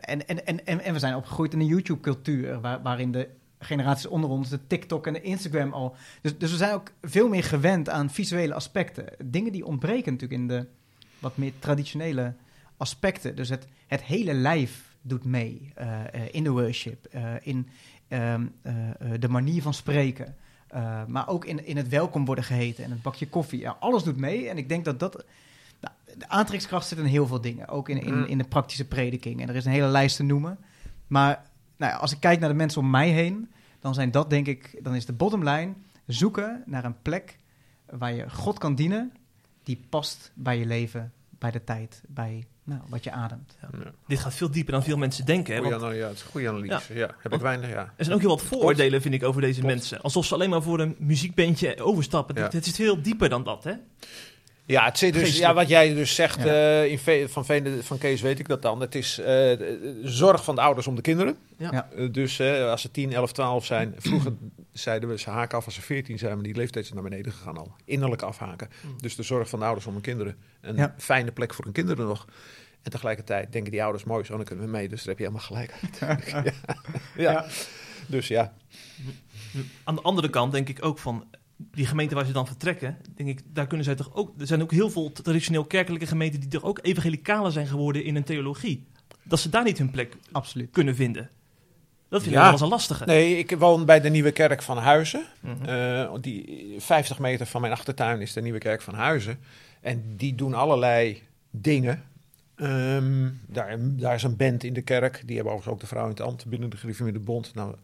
[0.00, 2.60] en, en, en, en, we zijn opgegroeid in een YouTube-cultuur.
[2.60, 5.96] Waar, waarin de generaties onder ons, de TikTok en de Instagram al.
[6.20, 9.06] Dus, dus we zijn ook veel meer gewend aan visuele aspecten.
[9.24, 10.66] Dingen die ontbreken natuurlijk in de
[11.18, 12.34] wat meer traditionele
[12.76, 13.36] aspecten.
[13.36, 17.08] Dus het, het hele lijf doet mee uh, in de worship,
[17.42, 17.68] in
[18.08, 18.46] ehm,
[19.18, 20.36] de manier van spreken.
[20.74, 23.60] Uh, maar ook in, in het welkom worden geheten en het bakje koffie.
[23.60, 24.48] Ja, alles doet mee.
[24.48, 25.24] En ik denk dat dat.
[25.80, 27.68] Nou, de aantrekkingskracht zit in heel veel dingen.
[27.68, 29.40] Ook in, in, in de praktische prediking.
[29.40, 30.58] En er is een hele lijst te noemen.
[31.06, 31.42] Maar
[31.76, 33.50] nou ja, als ik kijk naar de mensen om mij heen.
[33.80, 34.78] dan zijn dat denk ik.
[34.82, 35.72] dan is de bottom line.
[36.06, 37.38] zoeken naar een plek.
[37.86, 39.12] waar je God kan dienen.
[39.62, 43.56] die past bij je leven, bij de tijd, bij nou, wat je ademt.
[43.60, 43.90] Ja.
[44.06, 45.54] Dit gaat veel dieper dan veel mensen denken.
[45.54, 46.94] Hè, goeie, want, ja, het is een goede analyse.
[46.94, 47.14] Ja.
[47.18, 47.92] heb ik weinig, ja.
[47.96, 50.00] Er zijn ook heel wat vooroordelen, vind ik, over deze mensen.
[50.00, 52.42] Alsof ze alleen maar voor een muziekbandje overstappen.
[52.42, 53.72] Het, het is veel dieper dan dat, hè?
[54.66, 57.44] Ja, het zit dus, ja, wat jij dus zegt uh, in van,
[57.80, 58.80] van Kees weet ik dat dan.
[58.80, 59.52] Het is uh,
[60.02, 61.36] zorg van de ouders om de kinderen.
[61.58, 61.88] Ja.
[61.96, 63.94] Uh, dus als ze 10, 11, 12 zijn.
[63.98, 64.32] Vroeger
[64.74, 67.32] zeiden we ze haken af als ze 14 zijn, maar die leeftijd is naar beneden
[67.32, 67.76] gegaan al.
[67.84, 68.68] Innerlijk afhaken.
[68.82, 69.00] Mm.
[69.00, 70.36] Dus de zorg van de ouders om hun kinderen.
[70.60, 70.94] Een ja.
[70.98, 72.26] fijne plek voor hun kinderen nog.
[72.82, 74.88] En tegelijkertijd denken die ouders mooi zo, dan kunnen we mee.
[74.88, 75.74] Dus daar heb je helemaal gelijk.
[77.16, 77.32] ja.
[77.32, 77.46] ja.
[78.06, 78.54] Dus ja.
[79.84, 81.24] Aan de andere kant denk ik ook van
[81.56, 84.40] die gemeenten waar ze dan vertrekken, denk ik, daar kunnen zij toch ook.
[84.40, 88.16] Er zijn ook heel veel traditioneel kerkelijke gemeenten die toch ook evangelicalen zijn geworden in
[88.16, 88.86] een theologie.
[89.22, 90.70] Dat ze daar niet hun plek Absoluut.
[90.70, 91.30] kunnen vinden.
[92.14, 93.04] Dat vind ik wel eens een lastige.
[93.04, 95.26] Nee, ik woon bij de Nieuwe Kerk van Huizen.
[95.40, 95.64] Mhm.
[95.64, 99.38] Eh, die 50 meter van mijn achtertuin is de Nieuwe Kerk van Huizen.
[99.80, 102.04] En die doen allerlei dingen.
[102.56, 105.22] Ehm, daar, daar is een band in de kerk.
[105.26, 107.54] Die hebben overigens ook de vrouw in het ambt binnen de de Bond.
[107.54, 107.74] Nou,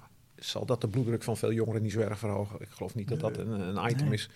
[0.40, 2.60] zal dat de bloeddruk van veel jongeren niet zo erg verhogen.
[2.60, 4.28] Ik geloof niet dat dat een, een item is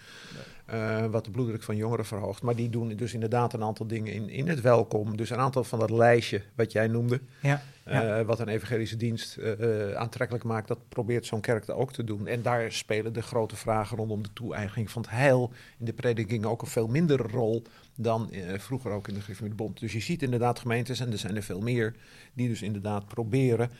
[0.72, 2.42] uh, wat de bloeddruk van jongeren verhoogt.
[2.42, 5.16] Maar die doen dus inderdaad een aantal dingen in, in het welkom.
[5.16, 7.20] Dus een aantal van dat lijstje wat jij noemde.
[7.40, 12.04] Ja, uh, wat een evangelische dienst uh, aantrekkelijk maakt, dat probeert zo'n kerk ook te
[12.04, 12.26] doen.
[12.26, 16.44] En daar spelen de grote vragen rondom de toe-eigening van het heil in de prediking
[16.44, 17.62] ook een veel mindere rol
[17.94, 19.80] dan vroeger ook in de Gereformeerde Bond.
[19.80, 21.94] Dus je ziet inderdaad gemeentes, en er zijn er veel meer,
[22.32, 23.70] die dus inderdaad proberen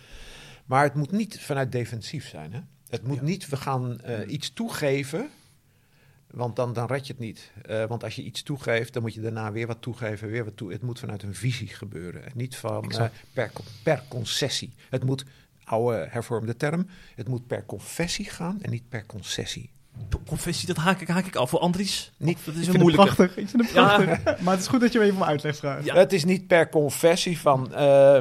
[0.65, 2.53] maar het moet niet vanuit defensief zijn.
[2.53, 2.61] Hè?
[2.89, 5.29] Het moet niet, we gaan uh, iets toegeven,
[6.31, 7.53] want dan, dan red je het niet.
[7.71, 10.57] Uh, want als je iets toegeeft, dan moet je daarna weer wat toegeven, weer wat
[10.57, 10.73] toe.
[10.73, 12.25] Het moet vanuit een visie gebeuren.
[12.25, 14.75] En niet van uh, per, per concessie.
[14.91, 15.25] Het moet,
[15.65, 19.71] oude hervormde term, het moet per confessie gaan en niet per concessie.
[20.27, 22.13] Confessie, dat haak ik, haak ik af voor Andries.
[22.17, 23.15] Niet, dat is een moeilijke.
[23.15, 24.25] Prachtig, ik vind het prachtig.
[24.25, 24.37] Ja.
[24.43, 25.85] maar het is goed dat je me even om uitleg vraagt.
[25.85, 25.95] Ja.
[25.95, 27.71] Het is niet per confessie van...
[27.73, 28.19] Uh,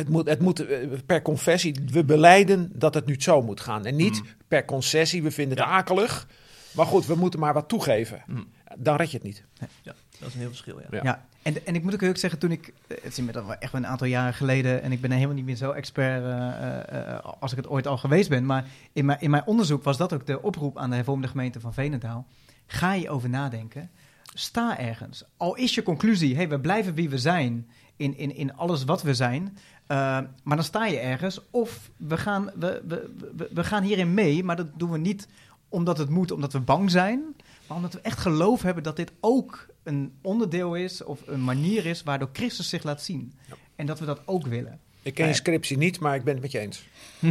[0.00, 3.84] het moet, het moet eh, per confessie, we beleiden dat het nu zo moet gaan.
[3.84, 4.28] En niet mm.
[4.48, 6.26] per concessie, we vinden het akelig.
[6.72, 8.22] Maar goed, we moeten maar wat toegeven.
[8.26, 8.46] Mm.
[8.78, 9.44] Dan red je het niet.
[9.82, 11.00] Ja, dat is een heel verschil, ja.
[11.02, 11.26] ja.
[11.42, 13.86] En, en ik moet ook zeggen, toen ik, eh, het is inmiddels wel echt een
[13.86, 17.68] aantal jaren geleden, en ik ben helemaal niet meer zo expert uh, als ik het
[17.68, 20.78] ooit al geweest ben, maar in mijn, in mijn onderzoek was dat ook de oproep
[20.78, 22.26] aan de hervormde gemeente van Venendaal.
[22.66, 23.90] Ga je over nadenken,
[24.34, 25.24] sta ergens.
[25.36, 27.66] Al is je conclusie, hey, we blijven wie we zijn
[28.00, 29.96] in, in, in alles wat we zijn, uh,
[30.42, 31.40] maar dan sta je ergens.
[31.50, 35.28] Of we gaan, we, we, we, we, gaan hierin mee, maar dat doen we niet
[35.68, 37.22] omdat het moet, omdat we bang zijn.
[37.66, 41.86] Maar omdat we echt geloof hebben dat dit ook een onderdeel is of een manier
[41.86, 43.32] is waardoor Christus zich laat zien.
[43.76, 44.80] En dat we dat ook willen.
[45.02, 46.84] Ik ken je scriptie niet, maar ik ben het met je eens.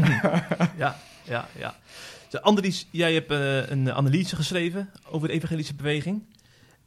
[0.77, 1.75] ja, ja, ja.
[2.41, 6.21] Andries, jij hebt uh, een analyse geschreven over de evangelische beweging.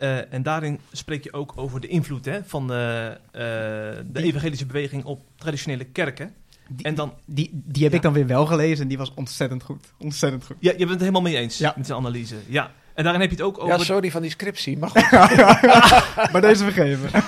[0.03, 3.41] Uh, en daarin spreek je ook over de invloed hè, van de, uh,
[4.13, 6.35] de evangelische beweging op traditionele kerken.
[6.69, 9.63] Die, en dan, die, die heb ik dan weer wel gelezen en die was ontzettend
[9.63, 9.93] goed.
[9.99, 10.57] Ontzettend goed.
[10.59, 11.73] Ja, je bent het helemaal mee eens ja.
[11.77, 12.37] met zijn analyse.
[12.47, 12.71] Ja.
[12.95, 13.79] En daarin heb je het ook over...
[13.79, 15.11] Ja, sorry van die scriptie, maar goed.
[16.33, 17.11] maar deze vergeven.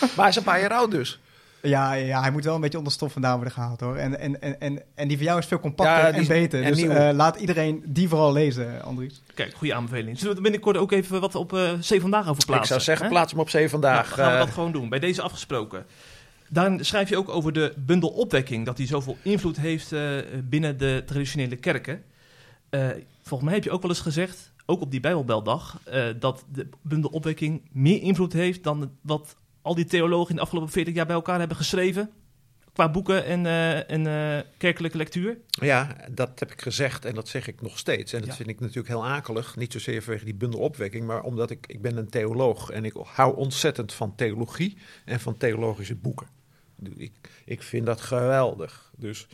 [0.00, 1.20] maar hij is een paar jaar oud dus.
[1.64, 3.96] Ja, ja, hij moet wel een beetje onder stof vandaan worden gehaald hoor.
[3.96, 6.62] En, en, en, en, en die van jou is veel compacter en beter.
[6.62, 9.22] En dus uh, laat iedereen die vooral lezen, Andries.
[9.34, 10.18] Kijk, goede aanbeveling.
[10.18, 12.54] Zullen we binnenkort ook even wat op uh, C Vandaag over plaatsen?
[12.56, 14.16] Ik zou zeggen, plaats hem op C Vandaag.
[14.16, 14.54] Nou, gaan we dat eh.
[14.54, 14.88] gewoon doen.
[14.88, 15.86] Bij deze afgesproken.
[16.48, 18.66] Dan schrijf je ook over de bundel opwekking.
[18.66, 20.00] Dat die zoveel invloed heeft uh,
[20.44, 22.02] binnen de traditionele kerken.
[23.22, 25.78] volgens mij heb je ook wel eens gezegd, ook op die Bijbelbeldag,
[26.18, 30.70] dat de bundel opwekking meer invloed heeft dan wat al die theologen in de afgelopen
[30.70, 32.10] 40 jaar bij elkaar hebben geschreven?
[32.72, 35.38] Qua boeken en, uh, en uh, kerkelijke lectuur?
[35.48, 38.12] Ja, dat heb ik gezegd en dat zeg ik nog steeds.
[38.12, 39.56] En dat vind ik natuurlijk heel akelig.
[39.56, 43.36] Niet zozeer vanwege die bundelopwekking, maar omdat ik, ik ben een theoloog en ik hou
[43.36, 46.26] ontzettend van theologie en van theologische boeken.
[46.96, 47.12] Ik,
[47.44, 48.92] ik vind dat geweldig.
[48.96, 49.26] Dus,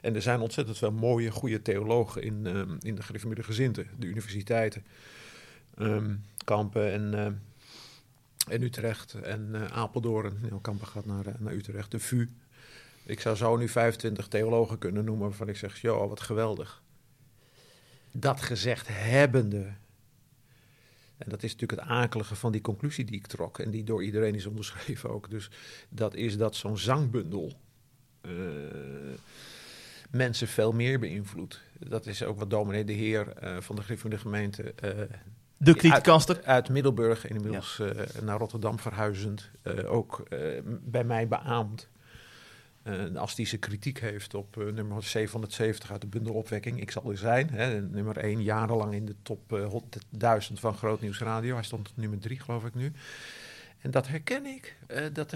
[0.00, 4.06] en er zijn ontzettend veel mooie, goede theologen in, um, in de gereformeerde gezinten, de
[4.06, 4.84] universiteiten,
[5.78, 7.42] um, kampen en
[8.48, 10.60] en Utrecht en uh, Apeldoorn.
[10.60, 11.90] Kampen gaat naar, uh, naar Utrecht.
[11.90, 12.28] De VU.
[13.04, 16.82] Ik zou zo nu 25 theologen kunnen noemen waarvan ik zeg, joh, wat geweldig.
[18.12, 19.72] Dat gezegd hebbende.
[21.16, 23.58] En dat is natuurlijk het akelige van die conclusie die ik trok.
[23.58, 25.30] En die door iedereen is onderschreven ook.
[25.30, 25.50] Dus
[25.88, 27.52] dat is dat zo'n zangbundel
[28.22, 28.32] uh,
[30.10, 31.60] mensen veel meer beïnvloedt.
[31.78, 34.74] Dat is ook wat dominee de Heer van de Griff van de gemeente
[35.56, 36.36] de kritiekaster.
[36.36, 37.84] Uit, uit, Middelburg, inmiddels ja.
[37.84, 41.88] uh, naar Rotterdam verhuizend, uh, ook uh, bij mij beaamd.
[43.16, 47.18] als die zijn kritiek heeft op nummer 770 uit de bundel Opwekking, ik zal er
[47.18, 47.50] zijn.
[47.50, 49.70] Hè, nummer 1, jarenlang in de top
[50.10, 51.54] 1000 van Groot Nieuws Radio.
[51.54, 52.92] Hij stond op nummer 3, geloof ik nu.
[53.78, 54.76] En dat herken ik.
[55.12, 55.34] Dat,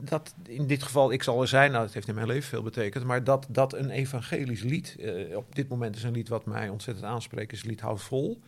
[0.00, 2.62] dat in dit geval, ik zal er zijn, nou, dat heeft in mijn leven veel
[2.62, 4.96] betekend, maar dat, dat een evangelisch lied,
[5.34, 8.40] op dit moment is een lied wat mij ontzettend aanspreekt, is het lied Houd Vol.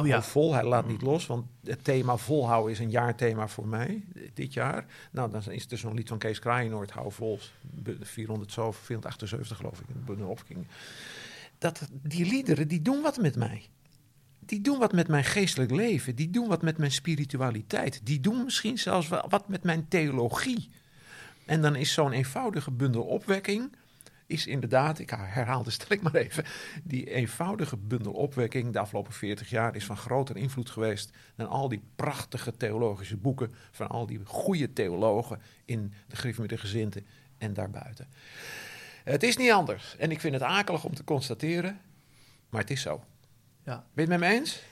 [0.00, 0.22] Oh ja.
[0.22, 4.52] vol, hij laat niet los, want het thema volhouden is een jaarthema voor mij dit
[4.52, 4.86] jaar.
[5.10, 7.38] Nou, dan is er zo'n lied van Kees Kraaienoord, Hou Vol,
[8.00, 9.86] 400 zo, 478 geloof ik,
[10.48, 10.64] in de.
[11.58, 13.68] Dat, die liederen, die doen wat met mij
[14.50, 16.14] die doen wat met mijn geestelijk leven.
[16.14, 18.00] Die doen wat met mijn spiritualiteit.
[18.04, 20.70] Die doen misschien zelfs wat met mijn theologie.
[21.44, 23.72] En dan is zo'n eenvoudige bundel opwekking.
[24.30, 26.44] Is inderdaad, ik herhaal de stelling maar even.
[26.84, 31.10] Die eenvoudige bundel opwekking de afgelopen 40 jaar is van groter invloed geweest.
[31.36, 33.54] dan al die prachtige theologische boeken.
[33.70, 37.06] van al die goede theologen in de Griff met de Gezinten
[37.38, 38.08] en daarbuiten.
[39.04, 39.96] Het is niet anders.
[39.96, 41.80] En ik vind het akelig om te constateren.
[42.48, 43.04] maar het is zo.
[43.64, 43.84] Ja.
[43.94, 44.62] Ben je het met me eens?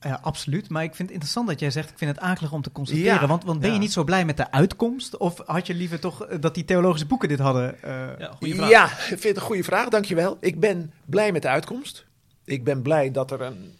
[0.00, 0.68] Ja, absoluut.
[0.68, 3.28] Maar ik vind het interessant dat jij zegt, ik vind het akelig om te constateren.
[3.28, 5.16] want, want ben je niet zo blij met de uitkomst?
[5.16, 7.76] Of had je liever toch eh, dat die theologische boeken dit hadden?
[7.84, 8.08] Uh...
[8.18, 10.36] Ja, ja, ik vind het een goede vraag, dankjewel.
[10.40, 12.06] Ik ben blij met de uitkomst.
[12.44, 13.72] Ik ben blij dat er een,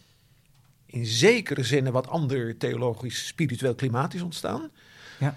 [0.87, 4.71] in zekere zin een wat ander theologisch, spiritueel klimaat is ontstaan.
[5.19, 5.35] Ja.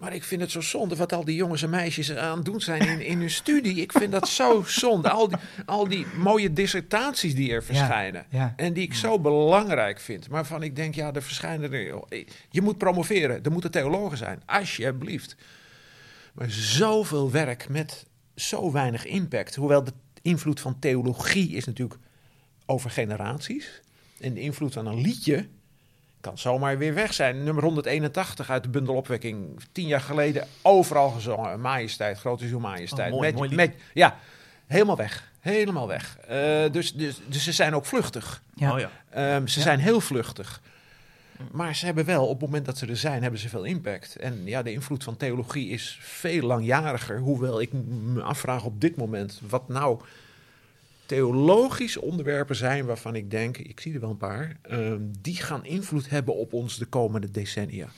[0.00, 2.60] Maar ik vind het zo zonde wat al die jongens en meisjes aan het doen
[2.60, 3.74] zijn in, in hun studie.
[3.74, 5.10] Ik vind dat zo zonde.
[5.10, 8.26] Al die, al die mooie dissertaties die er verschijnen.
[8.56, 10.28] En die ik zo belangrijk vind.
[10.28, 12.02] Maar van ik denk, ja, er verschijnen er.
[12.50, 13.44] Je moet promoveren.
[13.44, 14.42] Er moeten theologen zijn.
[14.46, 15.36] Alsjeblieft.
[16.34, 19.54] Maar zoveel werk met zo weinig impact.
[19.54, 22.00] Hoewel de invloed van theologie is natuurlijk
[22.66, 23.80] over generaties.
[24.20, 25.48] En de invloed van een liedje
[26.20, 27.44] kan zomaar weer weg zijn.
[27.44, 29.60] Nummer 181 uit de bundelopwekking.
[29.72, 31.60] Tien jaar geleden overal gezongen.
[31.60, 33.12] Majesteit, grote is majesteit.
[33.12, 34.16] Oh, met, met, ja,
[34.66, 35.30] helemaal weg.
[35.40, 36.18] Helemaal weg.
[36.30, 38.42] Uh, dus, dus, dus ze zijn ook vluchtig.
[38.54, 38.72] Ja.
[38.72, 39.36] Oh, ja.
[39.36, 40.60] Um, ze zijn heel vluchtig.
[41.52, 44.16] Maar ze hebben wel, op het moment dat ze er zijn, hebben ze veel impact.
[44.16, 47.18] En ja, de invloed van theologie is veel langjariger.
[47.18, 50.00] Hoewel ik me afvraag op dit moment wat nou
[51.10, 55.64] theologische onderwerpen zijn waarvan ik denk, ik zie er wel een paar, ehm, die gaan
[55.64, 57.88] invloed hebben op ons de komende decennia.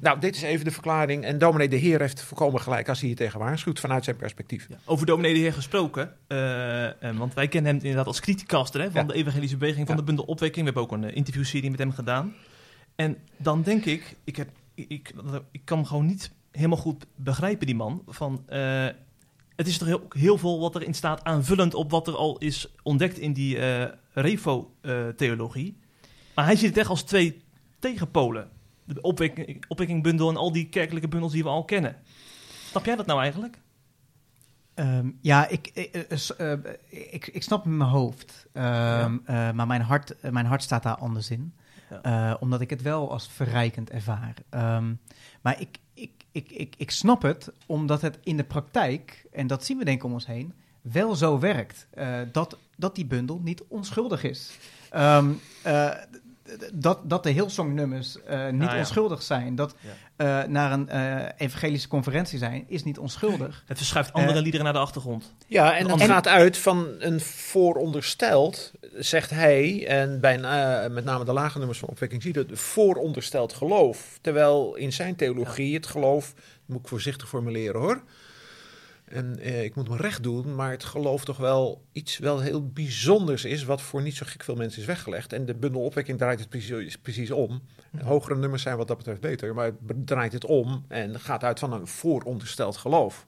[0.00, 1.24] Nou, dit is even de verklaring.
[1.24, 4.66] En dominee de Heer heeft voorkomen gelijk als hij hier tegen waarschuwt vanuit zijn perspectief.
[4.68, 8.90] Ja, over dominee de Heer gesproken, uh, want wij kennen hem inderdaad als criticaster hè,
[8.90, 10.66] van de evangelische beweging van de bundel Opwekking.
[10.66, 12.34] We hebben ook een uh, interviewserie met hem gedaan.
[12.94, 15.12] En dan denk ik, ik, heb, ik, ik,
[15.50, 18.44] ik kan gewoon niet helemaal goed begrijpen, die man, van
[19.56, 22.74] het is toch heel, heel veel wat erin staat aanvullend op wat er al is
[22.82, 25.78] ontdekt in die uh, Revo-theologie.
[26.34, 27.42] maar hij ziet het echt als twee
[27.78, 28.50] tegenpolen.
[28.84, 31.96] De opwekking, opwekkingbundel en al die kerkelijke bundels die we al kennen.
[32.70, 33.58] Snap jij dat nou eigenlijk?
[34.74, 36.06] Ehm, ja, ik, ik,
[36.38, 36.52] uh,
[36.88, 38.46] ik, ik, snap in mijn hoofd.
[38.52, 41.54] Ehm, maar mijn hart, mijn hart staat daar anders in.
[42.40, 44.34] omdat ik het wel als verrijkend ervaar.
[44.50, 44.94] Ehm,
[45.40, 49.78] maar ik, ik, ik, ik snap het, omdat het in de praktijk, en dat zien
[49.78, 51.86] we denk ik om ons heen, wel zo werkt.
[51.98, 54.50] Uh, dat, dat die bundel niet onschuldig is.
[54.96, 55.90] Um, uh,
[56.72, 59.54] dat, dat de Hillsong-nummers uh, niet ah, onschuldig zijn.
[59.54, 59.74] Dat
[60.16, 63.64] uh, naar een uh, evangelische conferentie zijn, is niet onschuldig.
[63.66, 65.34] Het verschuift andere liederen naar de achtergrond.
[65.46, 70.38] Ja, en dat gaat uit van een voorondersteld, zegt hij, en bij
[70.88, 74.18] met name de lage nummers van opwekking zie je het, voorondersteld geloof.
[74.20, 76.34] Terwijl in zijn theologie het geloof,
[76.66, 78.02] moet ik voorzichtig formuleren hoor,
[79.06, 82.68] en eh, ik moet me recht doen, maar het geloof toch wel iets wel heel
[82.68, 85.32] bijzonders is, wat voor niet zo gek veel mensen is weggelegd.
[85.32, 87.62] En de bundelopwekking draait het precies, precies om.
[88.02, 91.58] Hogere nummers zijn wat dat betreft beter, maar het draait het om en gaat uit
[91.58, 93.26] van een voorondersteld geloof.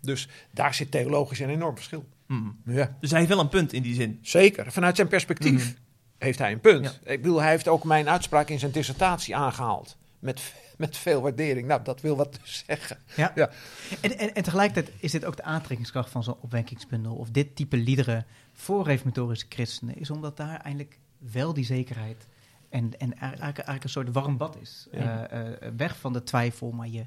[0.00, 2.06] Dus daar zit theologisch een enorm verschil.
[2.26, 2.56] Mm.
[2.64, 2.96] Ja.
[3.00, 4.18] Dus hij heeft wel een punt in die zin.
[4.22, 5.76] Zeker, vanuit zijn perspectief mm.
[6.18, 7.00] heeft hij een punt.
[7.04, 9.96] Ik bedoel, hij heeft ook mijn uitspraak in zijn dissertatie aangehaald.
[10.18, 10.40] Met
[10.76, 11.66] met veel waardering.
[11.66, 12.98] Nou, dat wil wat zeggen.
[13.16, 13.32] Ja.
[13.34, 13.50] ja.
[14.00, 17.14] En, en, en tegelijkertijd is dit ook de aantrekkingskracht van zo'n opwekkingsbundel...
[17.14, 19.96] of dit type liederen voor reformatorische christenen...
[19.96, 22.26] is omdat daar eigenlijk wel die zekerheid...
[22.68, 24.86] en, en eigenlijk, eigenlijk een soort warm bad is.
[24.92, 25.32] Ja.
[25.32, 27.06] Uh, uh, weg van de twijfel, maar je,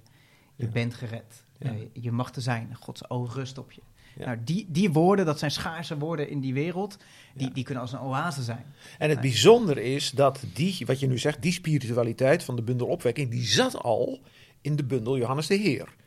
[0.56, 1.44] je bent gered.
[1.60, 2.76] Uh, je mag er zijn.
[2.76, 3.82] Gods oog rust op je.
[4.26, 6.98] Nou, die, die woorden, dat zijn schaarse woorden in die wereld,
[7.34, 8.66] die, die kunnen als een oase zijn.
[8.98, 12.88] En het bijzondere is dat die, wat je nu zegt, die spiritualiteit van de bundel
[12.88, 14.20] opwekking, die zat al
[14.62, 15.98] in de bundel Johannes de Heer.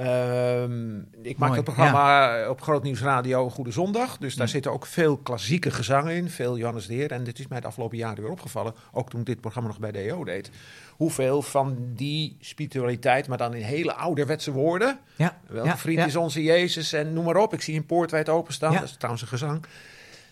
[0.00, 4.18] Um, ik maak het programma op Groot Nieuws Radio Goede Zondag.
[4.18, 6.30] Dus daar zitten ook veel klassieke gezangen in.
[6.30, 7.12] Veel Johannes de Heer.
[7.12, 8.74] En dit is mij de afgelopen jaren weer opgevallen.
[8.92, 10.50] Ook toen ik dit programma nog bij de EO deed.
[10.98, 14.98] Hoeveel van die spiritualiteit, maar dan in hele ouderwetse woorden.
[15.16, 15.38] Ja.
[15.46, 17.52] Welke vriend is onze Jezus en noem maar op.
[17.52, 18.72] Ik zie een poort wijd openstaan.
[18.72, 19.64] Dat is trouwens een gezang.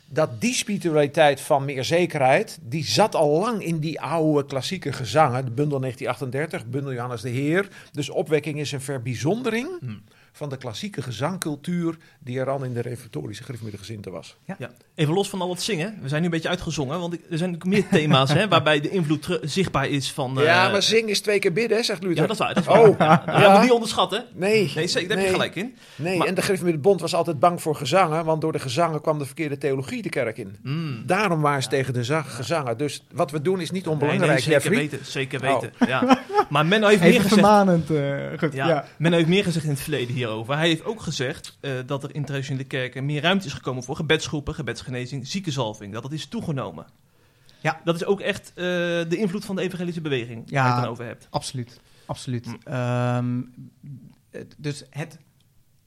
[0.08, 5.44] dat die spiritualiteit van meer zekerheid, die zat al lang in die oude klassieke gezangen.
[5.44, 7.68] De bundel 1938, bundel Johannes de Heer.
[7.92, 9.68] Dus opwekking is een verbijzondering.
[9.80, 10.02] Hmm
[10.36, 13.44] van de klassieke gezangcultuur die er al in de reformatorische
[13.76, 14.36] gezinten was.
[14.44, 14.56] Ja.
[14.58, 14.70] ja.
[14.94, 17.58] Even los van al het zingen, we zijn nu een beetje uitgezongen, want er zijn
[17.66, 20.34] meer thema's hè, waarbij de invloed zichtbaar is van...
[20.34, 22.22] Ja, eh, maar zingen is twee keer bidden, zegt Luther.
[22.22, 22.54] Ja, dat is waar.
[22.54, 22.80] Dat is waar.
[22.80, 23.56] Oh, ja, dat ja.
[23.56, 24.24] we niet onderschatten.
[24.34, 24.72] Nee.
[24.74, 25.76] Nee, zeker, daar heb je gelijk in.
[25.96, 29.26] Nee, en de Bond was altijd bang voor gezangen, want door de gezangen kwam de
[29.26, 30.56] verkeerde theologie de kerk in.
[30.62, 31.02] Mm.
[31.06, 32.78] Daarom waren ze tegen de gezangen.
[32.78, 35.72] Dus wat we doen is niet onbelangrijk, nee, zeker weten, zeker weten.
[35.80, 35.88] Oh.
[35.88, 36.24] Ja.
[36.48, 37.28] Maar men heeft meer gezegd...
[37.28, 38.52] vermanend, uh, goed.
[38.52, 42.02] Ja, Men heeft meer gezegd in het verleden hier hij heeft ook gezegd uh, dat
[42.02, 45.92] er in traditionele kerken meer ruimte is gekomen voor gebedsgroepen, gebedsgenezing, ziekenzalving.
[45.92, 46.86] Dat dat is toegenomen.
[47.60, 47.80] Ja.
[47.84, 48.64] Dat is ook echt uh,
[49.08, 51.26] de invloed van de evangelische beweging ja, waar je het dan over hebt.
[51.30, 52.46] Absoluut, absoluut.
[52.46, 52.74] Mm.
[52.74, 53.54] Um,
[54.56, 55.18] dus het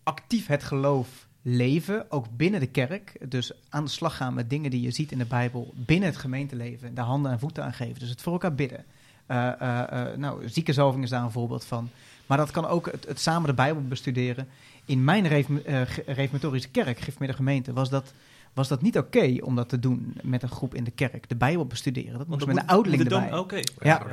[0.04, 3.30] actief het geloof leven, ook binnen de kerk.
[3.30, 6.18] Dus aan de slag gaan met dingen die je ziet in de Bijbel binnen het
[6.18, 6.96] gemeenteleven.
[6.96, 8.00] De handen en voeten aangeven.
[8.00, 8.86] Dus het voor elkaar bidden.
[9.28, 11.90] Uh, uh, uh, nou, ziekenzalving is daar een voorbeeld van.
[12.30, 14.48] Maar dat kan ook het, samen de Bijbel bestuderen.
[14.86, 18.14] In mijn uh, reformatorische kerk, de gemeente, was dat,
[18.54, 21.30] was dat niet oké om dat te doen met een groep in de kerk.
[21.30, 22.18] De Bijbel bestuderen.
[22.18, 23.38] Dat moest met een ouderling erbij.
[23.38, 23.60] Oké.
[23.80, 24.06] Ja.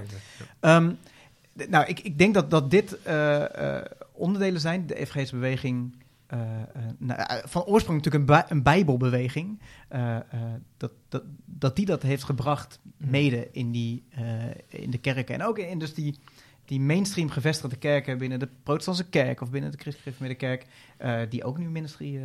[0.61, 0.93] Ehm,
[1.69, 3.45] nou, ik, ik denk dat, dat dit uh,
[4.13, 4.87] onderdelen zijn.
[4.87, 6.05] De evangelische beweging...
[6.35, 6.41] Uh,
[6.99, 9.61] nou, van oorsprong natuurlijk een, een bijbelbeweging.
[10.77, 13.11] dat, dat, dat die dat heeft gebracht mhm.
[13.11, 14.05] mede in, die,
[14.69, 15.35] in de kerken.
[15.35, 16.19] En ook in dus die
[16.67, 20.67] die mainstream gevestigde kerken binnen de protestantse kerk of binnen de christelijke kerk,
[21.05, 22.23] uh, die ook nu ministry uh,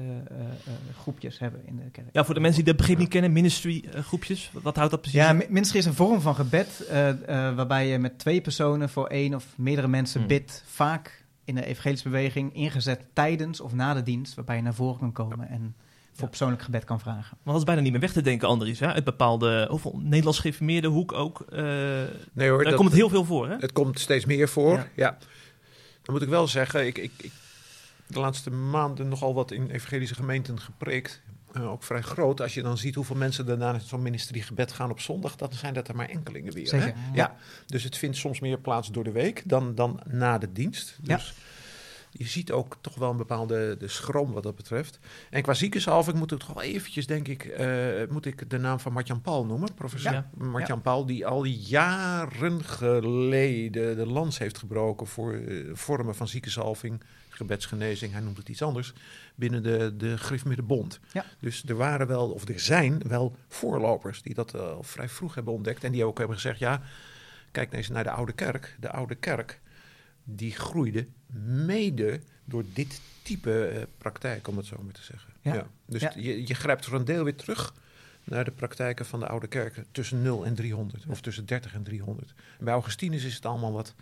[0.98, 2.08] groepjes hebben in de kerk.
[2.12, 5.20] Ja, voor de mensen die dat begrip niet kennen, ministry groepjes, wat houdt dat precies?
[5.20, 6.90] Ja, ministry is een vorm van gebed
[7.56, 10.28] waarbij je met twee personen voor één of meerdere mensen hmm.
[10.28, 14.74] bidt, vaak in de evangelische beweging ingezet tijdens of na de dienst, waarbij je naar
[14.74, 15.76] voren kan komen en
[16.22, 17.38] voor persoonlijk gebed kan vragen.
[17.44, 18.80] Maar dat is bijna niet meer weg te denken, Andries.
[18.80, 18.94] Hè?
[18.94, 21.46] Uit bepaalde, hoeveel Nederlands geïnformeerde hoek ook.
[21.50, 21.60] Uh,
[22.34, 22.64] nee hoor.
[22.64, 23.56] Daar komt het heel veel voor, hè?
[23.58, 25.18] Het komt steeds meer voor, ja.
[26.02, 27.32] Dan moet ik wel zeggen, ik, ik, ik
[28.08, 31.22] de laatste maanden nogal wat in evangelische gemeenten gepreekt.
[31.58, 32.42] Uh, ook vrij groot.
[32.42, 35.74] Als je dan ziet hoeveel mensen daarna naar zo'n ministeriegebed gaan op zondag, dan zijn
[35.74, 36.76] dat er maar enkelingen weer.
[36.76, 36.92] Hè?
[37.14, 37.36] Ja.
[37.66, 40.98] Dus het vindt soms meer plaats door de week dan, dan na de dienst.
[41.02, 41.50] Dus ja
[42.12, 45.00] je ziet ook toch wel een bepaalde de schroom wat dat betreft.
[45.30, 45.56] En qua
[46.14, 49.46] moet ik toch wel eventjes, denk ik, uh, moet ik de naam van Martjan Paul
[49.46, 49.74] noemen.
[49.74, 50.30] Professor ja.
[50.38, 57.04] Martjan Paul, die al jaren geleden de lans heeft gebroken voor uh, vormen van ziekenzalving,
[57.30, 58.94] gebedsgenezing, hij noemt het iets anders,
[59.36, 61.00] binnen de, de Bond.
[61.14, 61.26] Ja.
[61.40, 65.54] Dus er waren wel, of er zijn wel voorlopers die dat al vrij vroeg hebben
[65.54, 66.82] ontdekt en die ook hebben gezegd, ja,
[67.52, 68.78] kijk eens naar de oude kerk.
[68.80, 69.60] De oude kerk
[70.24, 71.08] die groeide
[71.66, 75.34] mede door dit type uh, praktijk, om het zo maar te zeggen.
[75.42, 75.68] Ja.
[75.86, 77.74] Dus Je, je grijpt voor een deel weer terug
[78.24, 81.84] naar de praktijken van de oude kerken tussen 0 en 300, of tussen 30 en
[81.84, 82.34] 300.
[82.60, 83.96] bij Augustinus is het allemaal wat,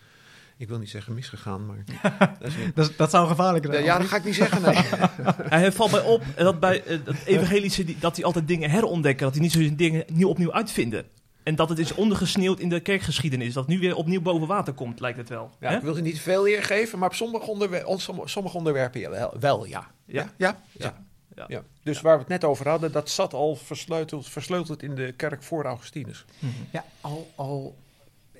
[0.57, 1.83] ik wil niet zeggen misgegaan, maar...
[2.39, 3.83] dat, dat, dat, zou gevaarlijk zijn.
[3.83, 4.83] Ja, dat ga ik niet zeggen, nee.
[5.59, 9.33] hij valt bij op dat bij uh, dat evangelische, dat hij altijd dingen herontdekken, dat
[9.33, 11.05] hij niet zo dingen nieuw opnieuw uitvinden.
[11.49, 13.53] En dat het is ondergesneeuwd in de kerkgeschiedenis.
[13.53, 15.51] Dat nu weer opnieuw boven water komt, lijkt het wel.
[15.59, 17.83] Ja, ik wil je niet veel eer geven, maar op sommige, onderwer
[18.25, 19.91] sommige onderwerpen wel, wel ja.
[20.05, 20.33] Ja?
[20.37, 20.61] Ja?
[20.71, 21.05] ja.
[21.47, 21.63] ja.
[21.83, 25.43] Dus waar we het net over hadden, dat zat al versleuteld, versleuteld in de kerk
[25.43, 26.25] voor Augustinus.
[26.39, 26.51] Mhm.
[26.71, 27.75] Ja, al, al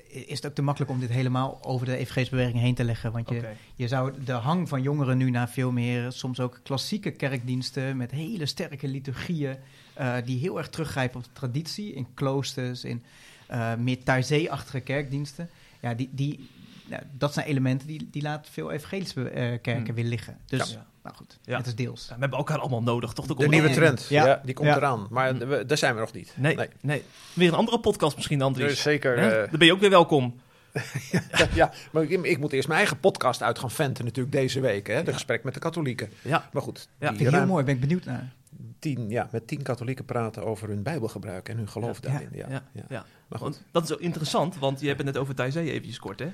[0.09, 3.11] is het ook te makkelijk om dit helemaal over de EVG's-beweging heen te leggen.
[3.11, 7.11] Want je, je zou de hang van jongeren nu naar veel meer, soms ook klassieke
[7.11, 9.57] kerkdiensten met hele sterke liturgieën.
[9.99, 13.03] Uh, die heel erg teruggrijpen op de traditie in kloosters, in
[13.51, 15.49] uh, meer Taizé-achtige kerkdiensten.
[15.79, 16.49] Ja, die, die,
[16.85, 19.95] nou, dat zijn elementen die, die laten veel evangelische uh, kerken hmm.
[19.95, 20.37] weer liggen.
[20.45, 20.85] Dus, ja.
[21.03, 21.57] nou goed, ja.
[21.57, 22.07] het is deels.
[22.07, 23.25] Ja, we hebben elkaar allemaal nodig, toch?
[23.25, 24.41] De, nieuwe trend, ja.
[24.45, 25.07] die komt eraan.
[25.09, 25.67] Maar hmm.
[25.67, 26.33] daar zijn we nog niet.
[26.35, 28.67] Nee, nee, Weer een andere podcast misschien, Andries.
[28.67, 29.15] Dus zeker.
[29.49, 30.39] Dan ben je ook weer welkom.
[31.53, 34.87] ja, maar ik, ik, moet eerst mijn eigen podcast uit gaan venten natuurlijk deze week.
[34.87, 35.03] Hè?
[35.03, 36.09] De gesprek met de katholieken.
[36.21, 36.49] Ja.
[36.53, 36.87] Maar goed.
[36.99, 37.07] Ja.
[37.07, 38.33] Vind ik heel mooi, ben ik benieuwd naar
[38.79, 42.29] tien, ja, met tien katholieken praten over hun bijbelgebruik en hun geloof daarin.
[42.31, 43.61] Ja, ja, ja, Maar goed.
[43.71, 46.31] dat is ook interessant, want je hebt het net over Taizé eventjes kort, hè?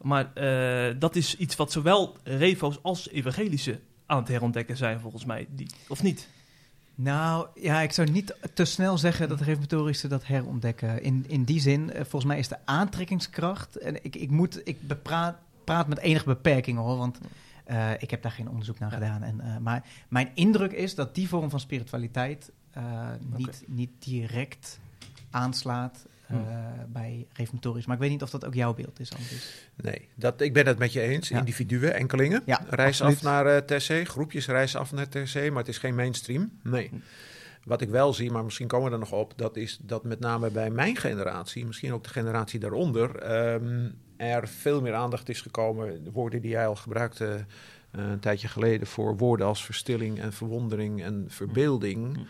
[0.00, 5.24] Maar uh, dat is iets wat zowel refo's als evangelische aan het herontdekken zijn, volgens
[5.24, 5.46] mij.
[5.50, 6.28] Die, of niet?
[6.94, 11.02] Nou, ja, ik zou niet te snel zeggen dat de reformatorische dat herontdekken.
[11.02, 13.76] In, in die zin, uh, volgens mij is de aantrekkingskracht...
[13.76, 17.18] En ik, ik, moet, ik bepraat, praat met enige beperkingen, hoor, want...
[17.72, 19.22] Uh, ik heb daar geen onderzoek naar gedaan.
[19.22, 23.60] En, uh, maar mijn indruk is dat die vorm van spiritualiteit uh, niet, okay.
[23.66, 24.80] niet direct
[25.30, 26.46] aanslaat hmm.
[26.88, 27.86] bij reformatorisch.
[27.86, 29.68] Maar ik weet niet of dat ook jouw beeld is, Andries.
[29.74, 31.28] Nee, dat, ik ben het met je eens.
[31.28, 31.38] Ja.
[31.38, 34.08] Individuen, enkelingen, ja, reizen af naar TC.
[34.08, 36.50] Groepjes reizen af naar TC, maar het is geen mainstream.
[36.62, 36.88] Nee.
[36.88, 37.02] Hmm.
[37.64, 40.20] Wat ik wel zie, maar misschien komen we er nog op, dat is dat met
[40.20, 43.90] name bij mijn generatie, misschien ook de generatie daaronder, ehm,
[44.30, 46.04] er veel meer aandacht is gekomen.
[46.04, 50.32] De woorden die jij al gebruikte uh, een tijdje geleden voor woorden als verstilling en
[50.32, 52.16] verwondering en verbeelding.
[52.16, 52.26] Mm.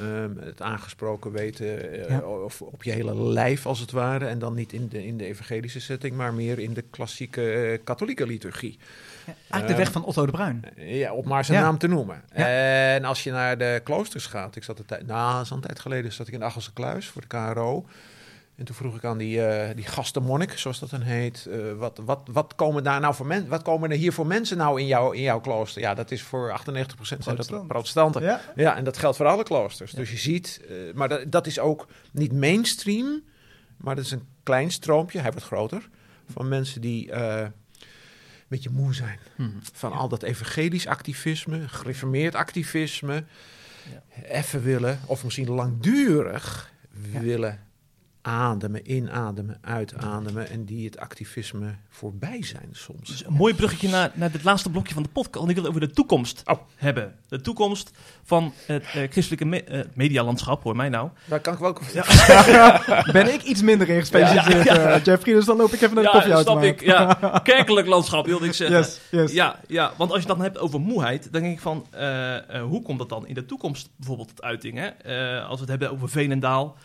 [0.00, 4.26] Um, het aangesproken weten uh, of op je hele lijf als het ware.
[4.26, 7.78] En dan niet in de, in de evangelische setting, maar meer in de klassieke uh,
[7.84, 8.78] katholieke liturgie.
[9.26, 10.64] Ja, eigenlijk de weg van Otto de Bruin.
[10.76, 12.22] ja, op maar zijn naam te noemen.
[12.28, 16.12] En als je naar de kloosters gaat, ik zat een tijd, nou, zo'n tijd geleden
[16.12, 17.86] zat ik in Achelse Kluis voor de KRO.
[18.56, 22.00] En toen vroeg ik aan die, uh, die gastenmonnik, zoals dat dan heet, uh, wat,
[22.04, 24.86] wat, wat komen daar nou voor mensen, wat komen er hier voor mensen nou in,
[24.86, 25.82] jou, in jouw klooster?
[25.82, 28.22] Ja, dat is voor 98% zijn dat protestanten.
[28.22, 28.40] Ja.
[28.56, 29.92] ja, en dat geldt voor alle kloosters.
[29.92, 33.22] Dus je ziet, uh, maar dat, dat is ook niet mainstream,
[33.76, 35.88] maar dat is een klein stroompje, hij wordt groter,
[36.32, 37.52] van mensen die een
[38.48, 39.18] beetje moe zijn.
[39.36, 39.58] Hmm.
[39.72, 43.24] Van al dat evangelisch activisme, gereformeerd activisme,
[43.92, 44.22] ja.
[44.22, 46.72] even willen, of misschien langdurig
[47.20, 47.72] willen
[48.26, 53.08] ademen, inademen, uitademen en die het activisme voorbij zijn soms.
[53.08, 55.38] Dus een mooi bruggetje naar, naar het laatste blokje van de podcast.
[55.38, 56.58] Want ik wil het over de toekomst oh.
[56.76, 57.14] hebben.
[57.28, 57.90] De toekomst
[58.22, 61.08] van het uh, christelijke me uh, medialandschap, hoor mij nou.
[61.24, 62.82] Daar kan ik wel ook ja.
[63.12, 66.22] Ben ik iets minder in gespecialiseerd, ja, uh, Jeffrey, dus dan loop ik even naar
[66.22, 67.40] de ja, snap ik, ja.
[67.42, 68.76] Kerkelijk landschap wilde ik zeggen.
[68.76, 69.32] Yes, yes.
[69.32, 71.86] Ja, ja, want als je het dan hebt over moeheid, dan denk ik van,
[72.68, 74.78] hoe komt dat dan in de toekomst bijvoorbeeld tot uiting?
[74.78, 74.90] Hè?
[75.40, 76.76] als we het hebben over Veenendaal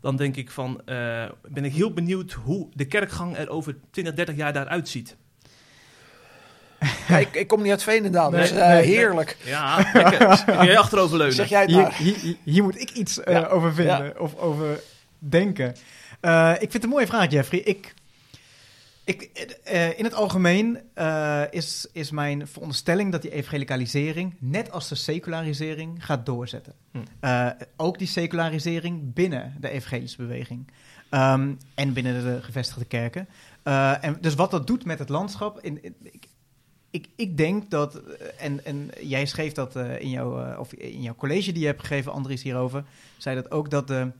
[0.00, 4.14] dan denk ik van, uh, ben ik heel benieuwd hoe de kerkgang er over 20,
[4.14, 5.16] 30 jaar daaruit ziet.
[7.08, 9.36] Ja, ik, ik, kom niet uit Veenendaal, dus uh, heerlijk.
[9.44, 10.44] Ja, lekker.
[10.64, 11.34] jij achteroverleunen.
[11.34, 13.46] Zeg jij het hier, hier, hier, moet ik iets uh, ja.
[13.46, 14.12] over vinden ja.
[14.18, 14.80] of over
[15.18, 15.68] denken.
[15.68, 17.60] ik vind het een mooie vraag, Jeffrey.
[17.60, 17.94] Ik
[19.08, 24.88] ik, uh, in het algemeen uh, is, is mijn veronderstelling dat die evangelicalisering, net als
[24.88, 26.74] de secularisering, gaat doorzetten.
[26.90, 26.98] Hm.
[27.20, 30.66] Uh, ook die secularisering binnen de evangelische beweging.
[31.10, 33.28] Um, en binnen de gevestigde kerken.
[34.00, 35.60] en dus wat dat doet met het landschap.
[35.60, 36.26] In, in, ik,
[36.90, 38.00] ik, ik, denk dat,
[38.38, 42.12] en, en jij schreef dat in, jouw, of in jouw college die je hebt gegeven,
[42.12, 42.84] Andries, hierover,
[43.16, 44.10] zei dat ook dat de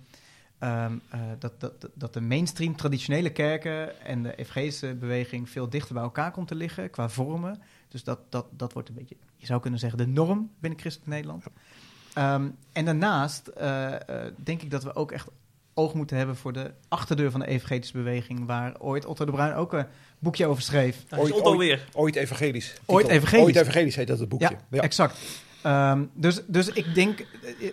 [0.65, 5.95] Um, uh, dat, dat, dat de mainstream traditionele kerken en de evangelische beweging veel dichter
[5.95, 7.61] bij elkaar komt te liggen qua vormen.
[7.89, 11.11] Dus dat, dat, dat wordt een beetje, je zou kunnen zeggen, de norm binnen christelijk
[11.11, 11.45] Nederland.
[12.19, 13.97] Um, en daarnaast uh, uh,
[14.37, 15.29] denk ik dat we ook echt
[15.75, 19.55] oog moeten hebben voor de achterdeur van de evangelische beweging, waar ooit Otto de Bruin
[19.55, 19.87] ook een
[20.19, 21.05] boekje over schreef.
[21.17, 21.33] Ooit.
[21.95, 22.81] Ooit evangelisch.
[22.87, 23.45] Ooit evangelisch.
[23.45, 24.51] Ooit evangelisch heet dat het boekje.
[24.51, 24.83] Ja, ja.
[24.83, 25.19] exact.
[25.67, 27.27] Um, dus, dus ik denk,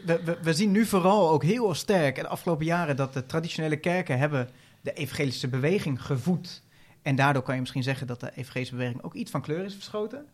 [0.06, 3.78] we, we, zien nu vooral ook heel sterk in de afgelopen jaren dat de traditionele
[3.78, 4.50] kerken hebben
[4.82, 6.64] de evangelische beweging gevoed.
[7.02, 9.74] En daardoor kan je misschien zeggen dat de evangelische beweging ook iets van kleur is
[9.74, 10.26] verschoten.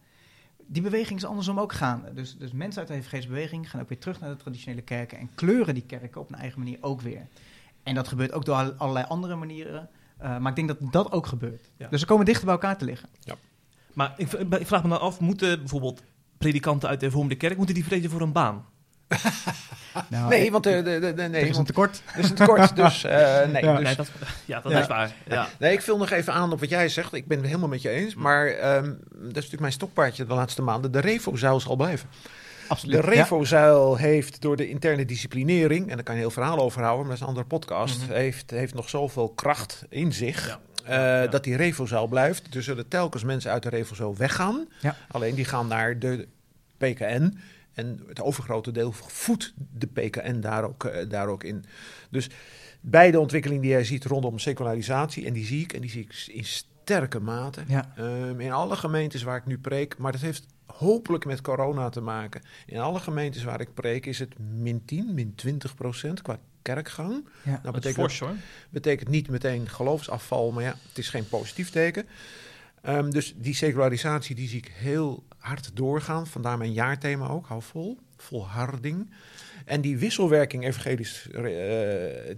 [0.68, 2.04] Die beweging is andersom ook gaan.
[2.14, 5.18] Dus, dus mensen uit de evangelische beweging gaan ook weer terug naar de traditionele kerken
[5.18, 7.28] en kleuren die kerken op een eigen manier ook weer.
[7.84, 9.90] En dat gebeurt ook door allerlei andere manieren.
[10.22, 11.70] Uh, maar ik denk dat dat ook gebeurt.
[11.78, 11.88] Ja.
[11.88, 13.10] Dus ze komen dichter bij elkaar te liggen.
[13.20, 13.36] Ja.
[13.94, 16.04] Maar ik, ik vraag me nou af, moeten bijvoorbeeld
[16.42, 18.66] predikanten uit de hervormde kerk, moeten die vrezen voor een baan?
[20.10, 22.02] nou, nee, want de, de, de, nee, er is een tekort.
[22.14, 23.64] Er is een tekort, dus uh, nee.
[23.64, 24.12] Ja, dus, nee, dat,
[24.46, 24.80] ja dat ja.
[24.80, 25.16] is waar.
[25.28, 25.48] Ja.
[25.60, 27.14] Nee, ik vul nog even aan op wat jij zegt.
[27.14, 28.16] Ik ben het helemaal met je eens.
[28.16, 30.92] Maar um, dat is natuurlijk mijn stokpaardje de laatste maanden.
[30.92, 32.10] De Revo-zuil zal blijven.
[32.68, 33.02] Absoluut.
[33.02, 37.08] De Revo-zuil heeft door de interne disciplinering, en daar kan je heel verhaal over houden,
[37.08, 38.16] maar dat is een andere podcast, mm -hmm.
[38.16, 40.48] heeft, heeft nog zoveel kracht in zich.
[40.48, 40.60] Ja.
[40.88, 41.28] Ja.
[41.28, 42.56] Dat die Revozaal blijft.
[42.56, 44.68] Er zullen telkens mensen uit de Revozaal weggaan.
[45.08, 46.28] Alleen die gaan naar de
[46.78, 47.38] PKN.
[47.74, 51.66] En het overgrote deel voedt de PKN daar ook, uh, daar ook in.
[52.10, 52.30] Dus
[52.82, 56.28] beide ontwikkelingen die jij ziet rondom secularisatie, en die zie ik, en die zie ik
[56.28, 57.62] in sterke mate.
[57.68, 57.94] Ja.
[58.00, 60.46] Um, in alle gemeentes waar ik nu preek, maar dat heeft
[60.76, 62.42] hopelijk met corona te maken.
[62.66, 67.28] In alle gemeentes waar ik preek is het min 10, min 20 procent qua kerkgang.
[67.44, 68.36] Ja, nou, betekent, fors, hoor.
[68.70, 72.06] betekent niet meteen geloofsafval, maar ja, het is geen positief teken.
[72.86, 76.28] Um, dus die secularisatie die zie ik heel hard doorgaan.
[76.28, 79.10] Vandaar mijn jaarthema ook, hou vol, volharding.
[79.66, 81.46] En die wisselwerking evangelisch, uh,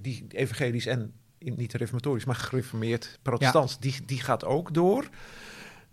[0.02, 3.80] die evangelisch en niet reformatorisch, maar gereformeerd protestants, ja.
[3.80, 5.10] die, die gaat ook door.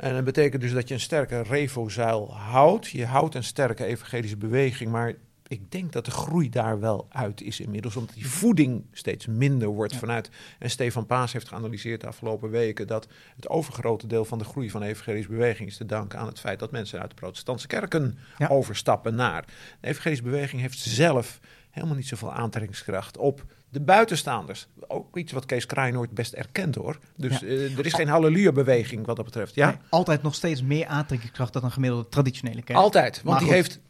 [0.01, 2.89] En dat betekent dus dat je een sterke revozuil houdt.
[2.89, 5.15] Je houdt een sterke evangelische beweging, maar
[5.47, 9.69] ik denk dat de groei daar wel uit is inmiddels, omdat die voeding steeds minder
[9.69, 9.99] wordt ja.
[9.99, 10.31] vanuit.
[10.59, 14.71] En Stefan Paas heeft geanalyseerd de afgelopen weken dat het overgrote deel van de groei
[14.71, 17.67] van de evangelische beweging is te danken aan het feit dat mensen uit de protestantse
[17.67, 18.49] kerken ja.
[18.49, 19.45] overstappen naar.
[19.81, 21.41] De evangelische beweging heeft zelf
[21.71, 24.67] helemaal niet zoveel aantrekkingskracht op de buitenstaanders.
[24.89, 26.99] Ook iets wat Kees Kraaienoord best erkent hoor.
[27.17, 27.47] Dus ja.
[27.47, 29.55] uh, er is geen halleluja-beweging wat dat betreft.
[29.55, 29.67] Ja?
[29.67, 32.79] Nee, altijd nog steeds meer aantrekkingskracht dan een gemiddelde traditionele kerk.
[32.79, 33.57] Altijd, want maar die goed.
[33.57, 33.81] heeft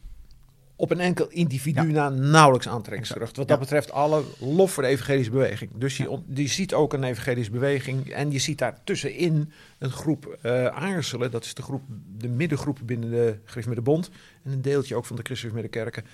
[0.80, 2.08] op een enkel individu ja.
[2.08, 3.36] na nauwelijks aantrekkingskracht.
[3.36, 5.70] Wat dat betreft alle lof voor de evangelische beweging.
[5.74, 10.38] Dus je, je ziet ook een evangelische beweging en je ziet daar tussenin een groep
[10.42, 11.30] uh, aarzelen.
[11.30, 11.82] Dat is de, groep,
[12.18, 13.38] de middengroep binnen de
[13.74, 14.10] de Bond
[14.44, 16.04] en een deeltje ook van de Christelijke Middenkerken.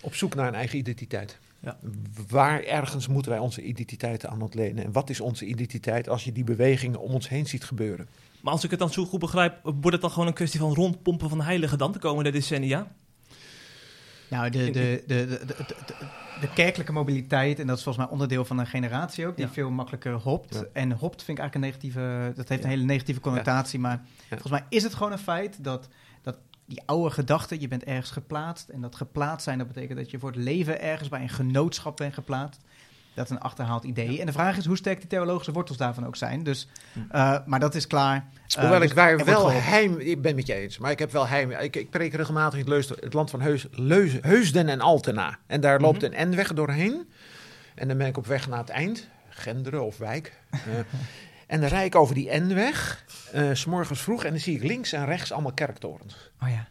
[0.00, 1.38] Op zoek naar een eigen identiteit.
[1.60, 1.78] Ja.
[2.28, 4.84] Waar ergens moeten wij onze identiteit aan ontlenen?
[4.84, 8.08] En wat is onze identiteit als je die bewegingen om ons heen ziet gebeuren?
[8.40, 10.74] Maar als ik het dan zo goed begrijp, wordt het dan gewoon een kwestie van
[10.74, 12.86] rondpompen van heiligen dan de komende decennia?
[14.28, 15.64] Nou, de, de, de, de,
[16.40, 19.70] de, kerkelijke mobiliteit, en dat is volgens mij onderdeel van een generatie ook, die veel
[19.70, 20.72] makkelijker hopt.
[20.72, 24.50] En hopt vind ik eigenlijk een negatieve, dat heeft een hele negatieve connotatie, maar volgens
[24.50, 25.88] mij is het gewoon een feit dat, dat
[26.66, 30.18] die oude gedachte, je bent ergens geplaatst, en dat geplaatst zijn, dat betekent dat je
[30.18, 32.60] voor het leven ergens bij een genootschap bent geplaatst.
[33.16, 34.20] Dat is een achterhaald idee.
[34.20, 36.42] En de vraag is hoe sterk die theologische wortels daarvan ook zijn.
[36.42, 36.98] Dus, hm.
[36.98, 38.16] uh, maar dat is klaar.
[38.16, 39.98] Uh, Hoewel dus ik waar wel heim...
[39.98, 41.50] Ik ben met je eens, maar ik heb wel heim...
[41.50, 43.66] Ik, ik preek regelmatig in het, het land van Heus,
[44.20, 45.38] Heusden en Altena.
[45.46, 46.20] En daar loopt mm -hmm.
[46.20, 47.08] een N-weg doorheen.
[47.74, 49.08] En dan ben ik op weg naar het eind.
[49.28, 50.32] Genderen of Wijk.
[50.52, 50.58] Uh,
[51.46, 53.04] en dan rijd ik over die N-weg.
[53.36, 54.24] Uh, s morgens vroeg.
[54.24, 56.30] En dan zie ik links en rechts allemaal kerktorens.
[56.42, 56.68] Oh ja.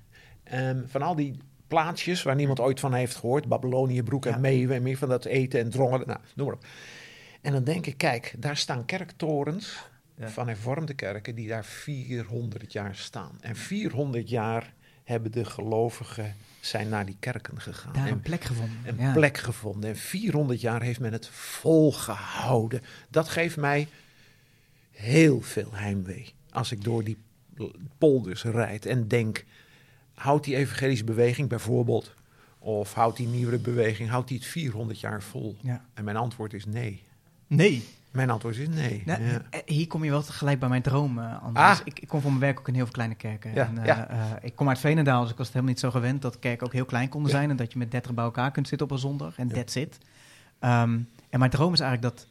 [0.70, 1.38] Um, van al die
[1.68, 3.48] plaatsjes waar niemand ooit van heeft gehoord.
[3.48, 4.38] Babylonië, Broek en ja.
[4.38, 6.08] Meeuwen en meer van dat eten en drongen.
[6.08, 6.66] Nou, noem maar op.
[7.42, 9.84] En dan denk ik, kijk, daar staan kerktorens
[10.18, 10.30] ja.
[10.30, 13.38] van hervormde kerken die daar 400 jaar staan.
[13.42, 17.94] En 400 jaar hebben de gelovigen zijn naar die kerken gegaan.
[17.94, 18.78] Daar een plek gevonden.
[18.86, 19.14] Een ja.
[19.14, 19.90] plek gevonden.
[19.90, 22.82] En 400 jaar heeft men het volgehouden.
[23.10, 23.88] Dat geeft mij
[24.92, 26.34] heel veel heimwee.
[26.56, 27.18] Als ik door die
[27.98, 29.46] polders rijd en denk
[30.14, 32.14] houdt die evangelische beweging bijvoorbeeld,
[32.60, 35.56] of houdt die nieuwe beweging, houdt die het 400 jaar vol?
[35.62, 35.86] Ja.
[35.94, 37.04] En mijn antwoord is nee.
[37.48, 37.84] Nee.
[38.12, 39.02] Mijn antwoord is nee.
[39.06, 39.42] Nou, ja.
[39.50, 41.78] Eh, hier kom je wel tegelijk bij mijn droom, uh, Ah.
[41.86, 43.54] Ik, ik, kom van mijn werk ook in heel veel kleine kerken.
[43.54, 44.12] Ja, en, uh, ja.
[44.12, 46.68] uh, ik kom uit Veenendaal, dus ik was het helemaal niet zo gewend dat kerken
[46.68, 47.50] ook heel klein konden zijn.
[47.50, 49.38] En dat je met 30 bij elkaar kunt zitten op een zondag.
[49.38, 49.98] En that's it.
[50.62, 52.28] Um, en mijn droom is eigenlijk dat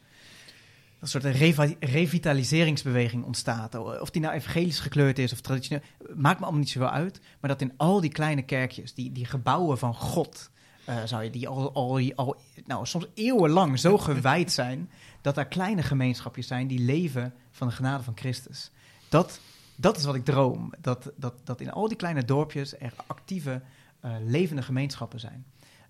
[1.13, 3.75] een soort revi revitaliseringsbeweging ontstaat.
[3.75, 5.83] Of die nou evangelisch gekleurd is of traditioneel,
[6.15, 7.19] maakt me allemaal niet zoveel uit.
[7.39, 10.49] Maar dat in al die kleine kerkjes, die, die gebouwen van God,
[10.89, 12.35] uh, zou je die al, al, al
[12.65, 14.89] nou, soms eeuwenlang zo gewijd zijn,
[15.21, 18.71] dat er kleine gemeenschapjes zijn die leven van de genade van Christus.
[19.09, 19.39] Dat,
[19.75, 20.73] dat is wat ik droom.
[20.81, 23.61] Dat, dat, dat in al die kleine dorpjes er actieve,
[24.05, 25.45] uh, levende gemeenschappen zijn.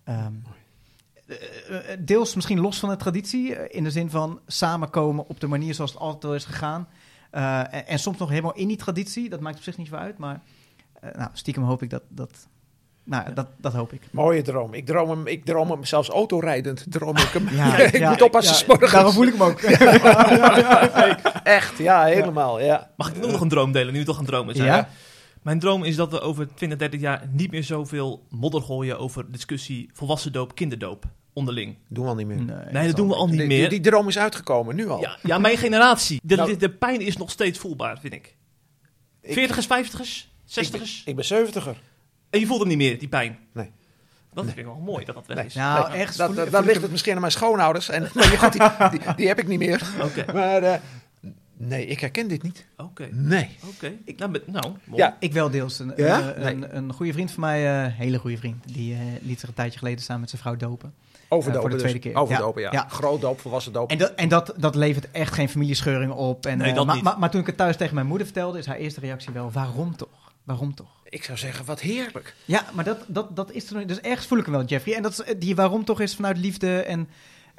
[0.06, 0.44] Um,
[2.00, 5.92] deels misschien los van de traditie, in de zin van samenkomen op de manier zoals
[5.92, 6.88] het altijd al is gegaan.
[7.32, 9.96] Uh, en, en, soms nog helemaal in die traditie, dat maakt op zich niet zo
[9.96, 10.42] uit, maar
[11.04, 12.48] uh, nou, stiekem hoop ik dat, dat,
[13.04, 14.02] nou, dat, dat hoop ik.
[14.12, 14.74] Mooie droom.
[14.74, 16.86] Ik droom hem, ik droom hem zelfs autorijdend.
[16.90, 17.48] Droom ik hem.
[17.56, 18.68] Ja, ik ja, moet oppassen.
[18.80, 19.62] Ja, daarom voel ik hem ook.
[21.60, 22.60] Echt, ja, helemaal.
[22.60, 22.90] Ja.
[22.96, 24.58] Mag ik nog een droom delen, nu toch een droom is?
[24.58, 24.90] Ja.
[25.46, 29.32] Mijn droom is dat we over 20, 30 jaar niet meer zoveel modder gooien over
[29.32, 31.78] discussie volwassen doop, kinderdoop onderling.
[31.88, 32.42] Doen we al niet meer.
[32.42, 33.70] Nee, nee dat doen we al niet die, meer.
[33.70, 35.00] Die, die, droom is uitgekomen, nu al.
[35.00, 36.20] Ja, ja mijn generatie.
[36.24, 38.36] De, nou, de, de, pijn is nog steeds voelbaar, vind ik.
[39.24, 41.02] Veertigers, vijftigers, zestigers.
[41.02, 41.82] Ik, ik ben zeventiger.
[42.30, 43.40] En je voelt hem niet meer, die pijn?
[43.54, 43.72] Nee.
[44.34, 45.46] Dat vind ik wel mooi dat dat weg nee.
[45.46, 45.54] is.
[45.54, 46.18] Nou, nee, echt.
[46.18, 47.90] Dat, dat, dat ligt het misschien aan mijn schoonouders.
[47.90, 49.82] En, maar goed, die, die, die, heb ik niet meer.
[50.04, 50.34] Okay.
[50.34, 50.76] Maar uh,
[51.58, 52.66] nee, ik herken dit niet.
[52.78, 52.84] Oké.
[52.90, 53.10] Okay.
[53.12, 53.50] Nee.
[53.64, 53.94] Oké.
[54.06, 54.30] Okay.
[54.30, 54.74] Nou, nou.
[54.94, 55.80] Ja, ik wel deels.
[55.80, 56.36] Een, ja?
[56.36, 59.50] een, een, een goede vriend van mij, uh, hele goede vriend, die uh, liet zich
[59.50, 60.94] een tijdje geleden samen met zijn vrouw dopen.
[61.30, 62.12] Overdopen, uh, voor de tweede dus.
[62.12, 62.22] keer.
[62.22, 62.72] Overdopen, ja.
[62.72, 62.88] ja.
[62.90, 63.92] Groot doop, volwassen doop.
[63.92, 66.46] En, dat, en dat, dat levert echt geen familiescheuring op.
[66.46, 67.04] En, nee, dat maar, niet.
[67.04, 69.52] maar, maar toen ik het thuis tegen mijn moeder vertelde, is haar eerste reactie wel,
[69.52, 70.34] waarom toch?
[70.44, 70.90] Waarom toch?
[71.10, 72.36] Ik zou zeggen, wat heerlijk.
[72.46, 74.96] Ja, maar dat, dat, dat is er Dus ergens voel ik hem wel, Jeffrey.
[74.96, 77.10] En dat is, die waarom toch is vanuit liefde en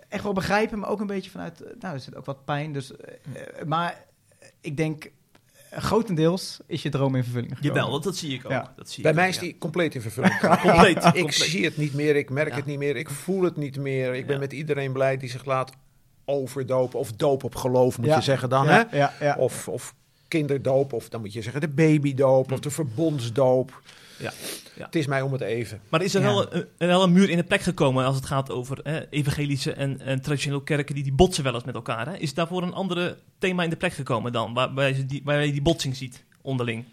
[0.08, 1.62] echt wel begrijpen, maar ook een beetje vanuit...
[1.80, 2.90] Nou, er zit ook wat pijn, dus...
[2.90, 2.96] Uh,
[3.66, 4.04] maar
[4.60, 5.10] ik denk,
[5.70, 7.74] grotendeels is je droom in vervulling gekomen.
[7.76, 8.50] Jawel, dat, dat zie ik ook.
[8.50, 8.72] Ja.
[8.76, 9.46] Dat zie Bij ik mij ook, is ja.
[9.46, 10.38] die compleet in vervulling.
[10.60, 11.32] compleet, ik compleet.
[11.34, 12.54] zie het niet meer, ik merk Ja.
[12.56, 14.14] het niet meer, ik voel het niet meer.
[14.14, 15.72] Ik ben met iedereen blij die zich laat
[16.24, 16.98] overdopen.
[16.98, 18.16] Of doop op geloof, moet Ja.
[18.16, 18.64] je zeggen dan.
[18.66, 18.96] Ja, Hè?
[18.96, 19.36] ja, ja.
[19.38, 19.94] Of, of
[20.28, 23.82] kinderdoop, of dan moet je zeggen de babydoop, of de verbondsdoop.
[24.18, 24.32] Ja,
[24.76, 24.84] ja.
[24.84, 25.80] Het is mij om het even.
[25.88, 26.26] Maar is er Ja.
[26.26, 29.72] wel, een, wel een muur in de plek gekomen als het gaat over hè, evangelische
[29.72, 32.06] en, en traditionele kerken die, die botsen wel eens met elkaar?
[32.06, 32.16] Hè?
[32.16, 35.44] Is daarvoor een andere thema in de plek gekomen dan, waar, waar, je, die, waar
[35.46, 36.84] je die botsing ziet onderling?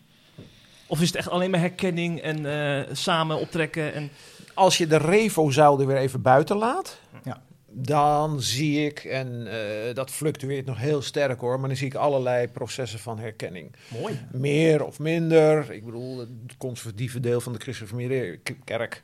[0.88, 3.93] Of is het echt alleen maar herkenning en eh, samen optrekken?
[3.93, 4.09] En...
[4.53, 7.41] Als je de Revo-zuil er weer even buiten laat, Ja.
[7.74, 11.95] Dan zie ik, en eh, dat fluctueert nog heel sterk hoor, maar dan zie ik
[11.95, 13.71] allerlei processen van herkenning.
[14.01, 14.19] Mooi.
[14.32, 15.71] Meer of minder.
[15.71, 19.01] Ik bedoel, het conservatieve deel van de christelijke kerk,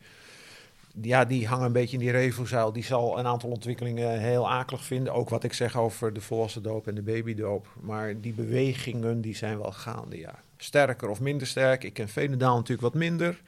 [1.01, 2.73] ja, die hangen een beetje in die Revo-zuil.
[2.73, 5.13] Die zal een aantal ontwikkelingen heel akelig vinden.
[5.13, 7.67] Ook wat ik zeg over de volwassen doop en de babydoop.
[7.81, 10.39] Maar die bewegingen, die zijn wel gaande, ja.
[10.57, 11.83] Sterker of minder sterk.
[11.83, 13.41] Ik ken Veenendaal natuurlijk wat minder.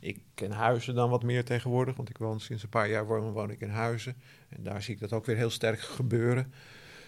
[0.00, 3.32] Ik ken Huizen dan wat meer tegenwoordig, want ik woon sinds een paar jaar woon,
[3.32, 4.16] woon ik in Huizen.
[4.48, 6.52] En daar zie ik dat ook weer heel sterk gebeuren.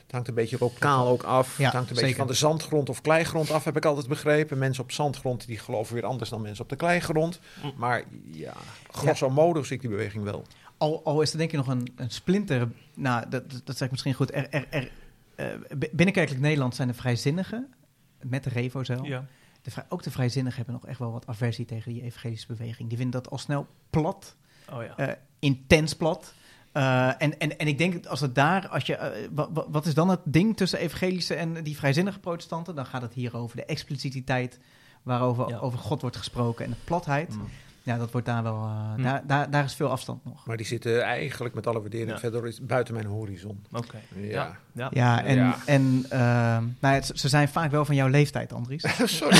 [0.02, 1.58] Het hangt een beetje lokaal ook af.
[1.58, 4.58] Ja, het hangt een beetje van de zandgrond of kleigrond af, heb ik altijd begrepen.
[4.58, 7.40] Mensen op zandgrond die geloven weer anders dan mensen op de kleigrond.
[7.62, 7.72] Mm.
[7.76, 8.54] Maar ja,
[8.90, 10.44] grosso modo zie ik die beweging wel.
[10.76, 13.90] Al, al is er denk ik nog een, een splinter, nou, dat, dat zeg ik
[13.90, 14.34] misschien goed.
[14.34, 14.90] Er, er, er,
[15.34, 15.46] eh,
[15.92, 17.74] binnenkerkelijk Nederland zijn de vrijzinnigen,
[18.20, 19.06] met de Revo zelf.
[19.06, 19.26] Ja.
[19.62, 22.88] De vrij- ook de vrijzinnigen hebben nog echt wel wat aversie tegen die evangelische beweging.
[22.88, 24.36] Die vinden dat al snel plat,
[24.72, 24.96] Oh ja.
[24.96, 26.34] eh, intens plat.
[26.72, 29.64] Eh, en, en, en ik denk dat als het daar, als je, eh, wa- wa-
[29.70, 32.74] wat is dan het ding tussen evangelische en die vrijzinnige protestanten?
[32.74, 34.58] Dan gaat het hier over de explicititeit
[35.02, 35.58] waarover Ja.
[35.58, 37.34] over God wordt gesproken en de platheid.
[37.34, 37.48] Mm.
[37.84, 39.02] Ja, dat wordt daar wel, eh, Hm.
[39.02, 40.46] daar, daar, daar is veel afstand nog.
[40.46, 42.18] Maar die zitten eigenlijk met alle waardering Ja.
[42.18, 43.64] verder is- buiten mijn horizon.
[43.72, 43.96] Oké.
[44.16, 44.30] Ja.
[44.30, 44.56] Ja.
[44.72, 44.88] Ja.
[44.90, 45.56] Ja, en, Ja.
[45.66, 48.84] en ehm, nou ja, ze zijn vaak wel van jouw leeftijd, Andries.
[49.18, 49.36] Sorry.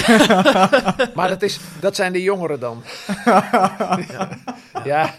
[1.17, 2.83] maar dat, is, dat zijn de jongeren dan.
[4.85, 5.15] ja.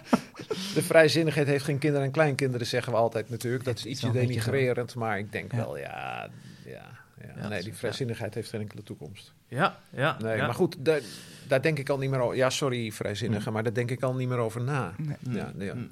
[0.73, 3.63] de vrijzinnigheid heeft geen kinderen en kleinkinderen, zeggen we altijd natuurlijk.
[3.63, 5.57] Dat is ietsje denigrerend, maar ik denk Ja.
[5.57, 6.27] wel, ja,
[6.65, 6.85] ja,
[7.27, 7.41] ja.
[7.41, 7.77] Ja, nee, die ja.
[7.77, 9.33] vrijzinnigheid heeft geen enkele toekomst.
[9.47, 9.79] Ja.
[9.89, 10.17] Ja.
[10.21, 10.45] Nee, ja.
[10.45, 10.99] maar goed, daar,
[11.47, 12.35] daar denk ik al niet meer over.
[12.35, 14.93] Ja, sorry, vrijzinnigen, maar daar denk ik al niet meer over na.
[14.97, 15.15] Nee.
[15.19, 15.35] Mm.
[15.35, 15.73] Ja, nee, ja.
[15.73, 15.89] Mm.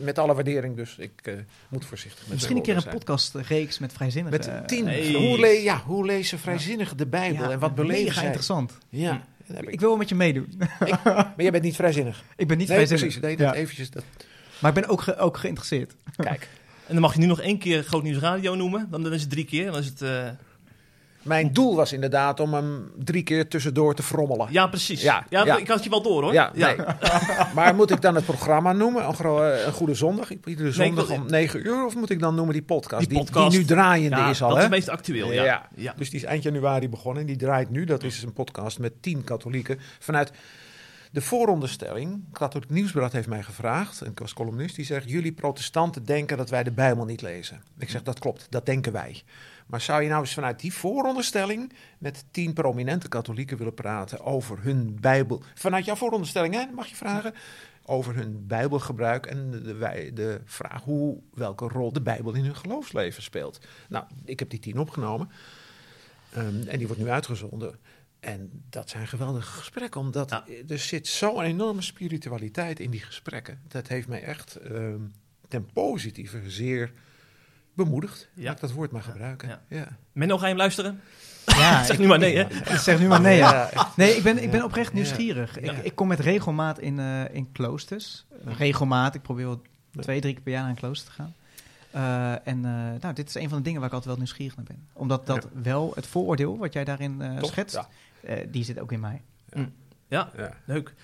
[0.00, 1.34] Met alle waardering, dus ik eh,
[1.68, 4.42] moet voorzichtig met Misschien een keer een podcastreeks met vrijzinnigen.
[4.42, 4.54] zijn.
[4.54, 4.86] eh, Met tien.
[4.86, 5.12] Hey.
[5.12, 8.24] Hoe, le ja, hoe lezen vrijzinnigen de Bijbel ja, en wat beleven zij?
[8.24, 8.78] interessant.
[8.88, 9.12] Ja,
[9.46, 9.56] Mm.
[9.56, 9.68] ik.
[9.68, 10.52] Ik wil wel met je meedoen.
[11.04, 12.22] maar jij bent niet vrijzinnig.
[12.36, 13.04] ik ben niet Nee, vrijzinnig.
[13.04, 13.22] precies.
[13.22, 13.60] Nee, dat Ja.
[13.60, 13.90] eventjes.
[13.90, 14.04] Dat,
[14.58, 15.94] Maar ik ben ook, ge- ook geïnteresseerd.
[16.16, 16.48] kijk,
[16.86, 18.86] En dan mag je nu nog één keer Groot Nieuws Radio noemen.
[18.90, 19.70] Dan, dan is het drie keer.
[19.70, 20.02] Dan is het...
[20.02, 20.28] eh,
[21.22, 24.46] mijn doel was inderdaad om hem drie keer tussendoor te frommelen.
[24.50, 25.02] Ja, precies.
[25.02, 25.56] Ja, Ja, ja.
[25.56, 26.32] ik had je wel door hoor.
[26.32, 26.76] Ja, nee.
[27.54, 29.08] maar moet ik dan het programma noemen?
[29.08, 30.30] Een, eh, een goede zondag?
[30.44, 31.84] Iedere zondag om negen uur?
[31.84, 33.08] Of moet ik dan noemen die podcast?
[33.08, 33.50] Die Die, podcast.
[33.50, 34.62] die nu draaiende Ja, is al, dat hè?
[34.64, 35.44] is het meest actueel, ja.
[35.44, 35.68] Ja.
[35.76, 35.94] ja.
[35.96, 37.84] Dus die is eind januari begonnen en die draait nu.
[37.84, 40.32] Dat is een podcast met tien katholieken vanuit
[41.10, 42.24] de vooronderstelling.
[42.32, 45.10] Katholiek Nieuwsblad heeft mij gevraagd, en ik was columnist, die zegt...
[45.10, 47.62] jullie protestanten denken dat wij de Bijbel niet lezen.
[47.78, 49.22] Ik zeg, dat klopt, dat denken wij.
[49.66, 51.72] Maar zou je nou eens vanuit die vooronderstelling...
[51.98, 55.42] met tien prominente katholieken willen praten over hun Bijbel...
[55.54, 57.34] vanuit jouw vooronderstelling, hè, mag je vragen...
[57.84, 62.56] over hun Bijbelgebruik en de, de, de vraag hoe, welke rol de Bijbel in hun
[62.56, 63.60] geloofsleven speelt.
[63.88, 65.30] Nou, ik heb die tien opgenomen.
[66.32, 67.78] Ehm, en die wordt nu uitgezonden.
[68.20, 70.44] En dat zijn geweldige gesprekken, omdat Ja.
[70.68, 73.60] er zit zo'n enorme spiritualiteit in die gesprekken.
[73.68, 75.00] Dat heeft mij echt ehm,
[75.48, 76.92] ten positieve zeer
[77.74, 78.28] bemoedigd.
[78.34, 78.44] Ja.
[78.44, 79.48] Laat ik dat woord maar gebruiken.
[79.48, 79.60] Ja.
[79.68, 79.88] Ja.
[80.12, 81.00] Menno, ga je hem luisteren?
[81.46, 82.42] Ja, Zeg ik- nu maar nee, hè?
[82.72, 83.36] ik zeg nu maar nee.
[83.36, 83.70] Ja.
[83.96, 85.60] Nee, ik ben, ik ben oprecht nieuwsgierig.
[85.60, 85.72] Ja.
[85.72, 88.24] Ik, ik kom met regelmaat in, eh, in kloosters.
[88.44, 89.62] Regelmaat, ik probeer wel
[90.00, 91.34] twee, drie keer per jaar naar een klooster te gaan.
[91.90, 94.56] Eh, en eh, nou, dit is een van de dingen waar ik altijd wel nieuwsgierig
[94.56, 94.86] naar ben.
[94.92, 97.88] Omdat dat wel, het vooroordeel wat jij daarin eh, schetst, Ja.
[98.20, 99.22] eh, die zit ook in mij.
[100.08, 100.52] Ja, Ja.
[100.64, 100.94] leuk.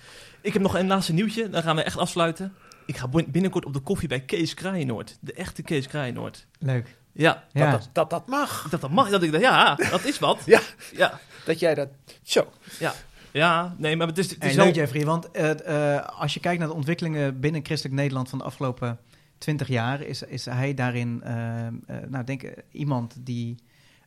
[0.41, 2.53] Ik heb nog een laatste nieuwtje, dan gaan we echt afsluiten.
[2.89, 5.17] Ik ga bin- binnenkort op de koffie bij Kees Kraaienoord.
[5.21, 6.47] De echte Kees Kraaienoord.
[6.59, 6.97] Leuk.
[7.11, 7.71] Ja, Ja.
[7.71, 8.67] Dat, dat, dat dat mag.
[8.69, 9.09] dat, dat mag.
[9.09, 10.39] Dat ik dacht, ja, dat is wat.
[10.45, 10.59] Ja.
[10.95, 11.89] Ja, Dat jij dat...
[12.23, 12.51] Zo.
[12.79, 12.93] ja.
[13.31, 14.65] Ja, nee, maar het is, het is Hey, wel...
[14.65, 18.37] leuk Jeffrey, want eh, eh, als je kijkt naar de ontwikkelingen binnen christelijk Nederland van
[18.37, 18.99] de afgelopen
[19.37, 21.67] twintig jaar, is, is hij daarin, eh,
[22.07, 23.55] nou denk iemand die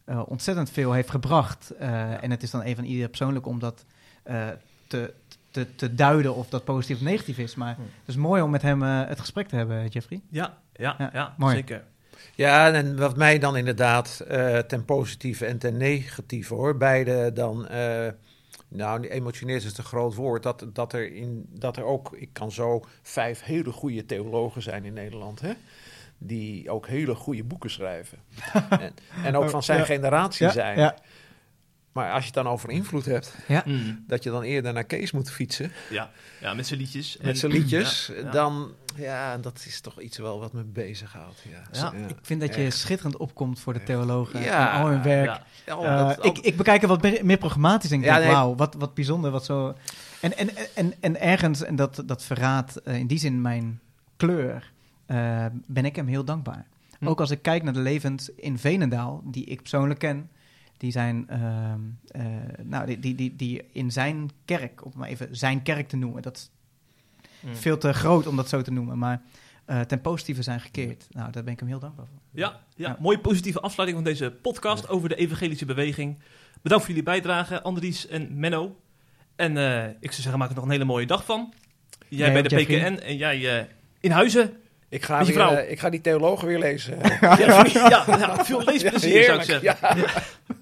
[0.05, 1.71] eh, ontzettend veel heeft gebracht.
[1.71, 3.85] Eh, En het is dan even aan ieder persoonlijk om dat
[4.23, 4.49] eh,
[4.89, 5.15] te,
[5.53, 7.55] te, te duiden of dat positief of negatief is.
[7.55, 7.81] Maar Hm.
[7.81, 10.21] het is mooi om met hem eh, het gesprek te hebben, Jeffrey.
[10.31, 11.55] Ja, ja, ja, Ja, mooi.
[11.55, 11.85] zeker.
[12.35, 17.69] Ja, en wat mij dan inderdaad eh, ten positieve en ten negatieve hoor, beide dan,
[17.69, 18.09] eh,
[18.69, 22.53] nou emotioneert is een groot woord, dat, dat, er in, dat er ook, ik kan
[22.53, 25.53] zo vijf hele goede theologen zijn in Nederland, hè?
[26.19, 28.19] die ook hele goede boeken schrijven.
[28.71, 28.95] en,
[29.25, 29.85] en ook van zijn Ja.
[29.85, 30.79] generatie zijn.
[30.79, 30.97] ja.
[31.93, 33.35] Maar als je het dan over invloed hebt,
[33.65, 36.11] Mm, dat je dan eerder naar Kees moet fietsen ja.
[36.41, 37.17] ja, met zijn liedjes.
[37.23, 38.31] met zijn liedjes, Ja, ja.
[38.31, 41.43] dan, ja, dat is toch iets wel wat me bezighoudt.
[41.51, 42.77] Ja, Ja, Ik vind dat je echt.
[42.77, 45.27] schitterend opkomt voor de theologen Ja, en al hun werk.
[45.27, 45.43] Ja.
[45.81, 48.35] Ja, Eh, ik, ik bekijk het wat meer, meer programmatisch en ik Ja, denk, nee.
[48.35, 49.75] wauw, wat, wat bijzonder, wat zo...
[50.21, 53.81] En, en, en, en ergens, en dat, dat verraadt eh, in die zin mijn
[54.17, 54.73] kleur,
[55.07, 56.67] eh, ben ik hem heel dankbaar.
[56.99, 57.09] Hm.
[57.09, 60.31] Ook als ik kijk naar de levens in Venendaal, die ik persoonlijk ken,
[60.83, 62.25] die zijn, ehm, eh,
[62.63, 66.23] nou, die, die, die, die in zijn kerk, om maar even zijn kerk te noemen,
[66.23, 66.51] dat is
[67.41, 67.55] Mm.
[67.57, 69.23] veel te groot om dat zo te noemen, maar
[69.65, 71.07] eh, ten positieve zijn gekeerd.
[71.11, 72.19] Nou, daar ben ik hem heel dankbaar voor.
[72.31, 72.97] Ja, ja, Ja.
[73.01, 76.19] mooie positieve afsluiting van deze podcast over de evangelische beweging.
[76.63, 78.81] Bedankt voor jullie bijdrage, Andries en Menno.
[79.37, 81.53] En eh, ik zou zeggen, maak er nog een hele mooie dag van.
[82.09, 82.91] Jij Jij bij de Jeffrey.
[82.93, 83.65] PKN en jij eh,
[84.01, 84.53] in Huizen.
[84.89, 86.99] Ik ga, weer, ik ga die theologen weer lezen.
[87.21, 87.37] Ja,
[87.73, 89.63] ja, ja, veel leesplezier zou ik zeggen.
[89.83, 89.97] ja.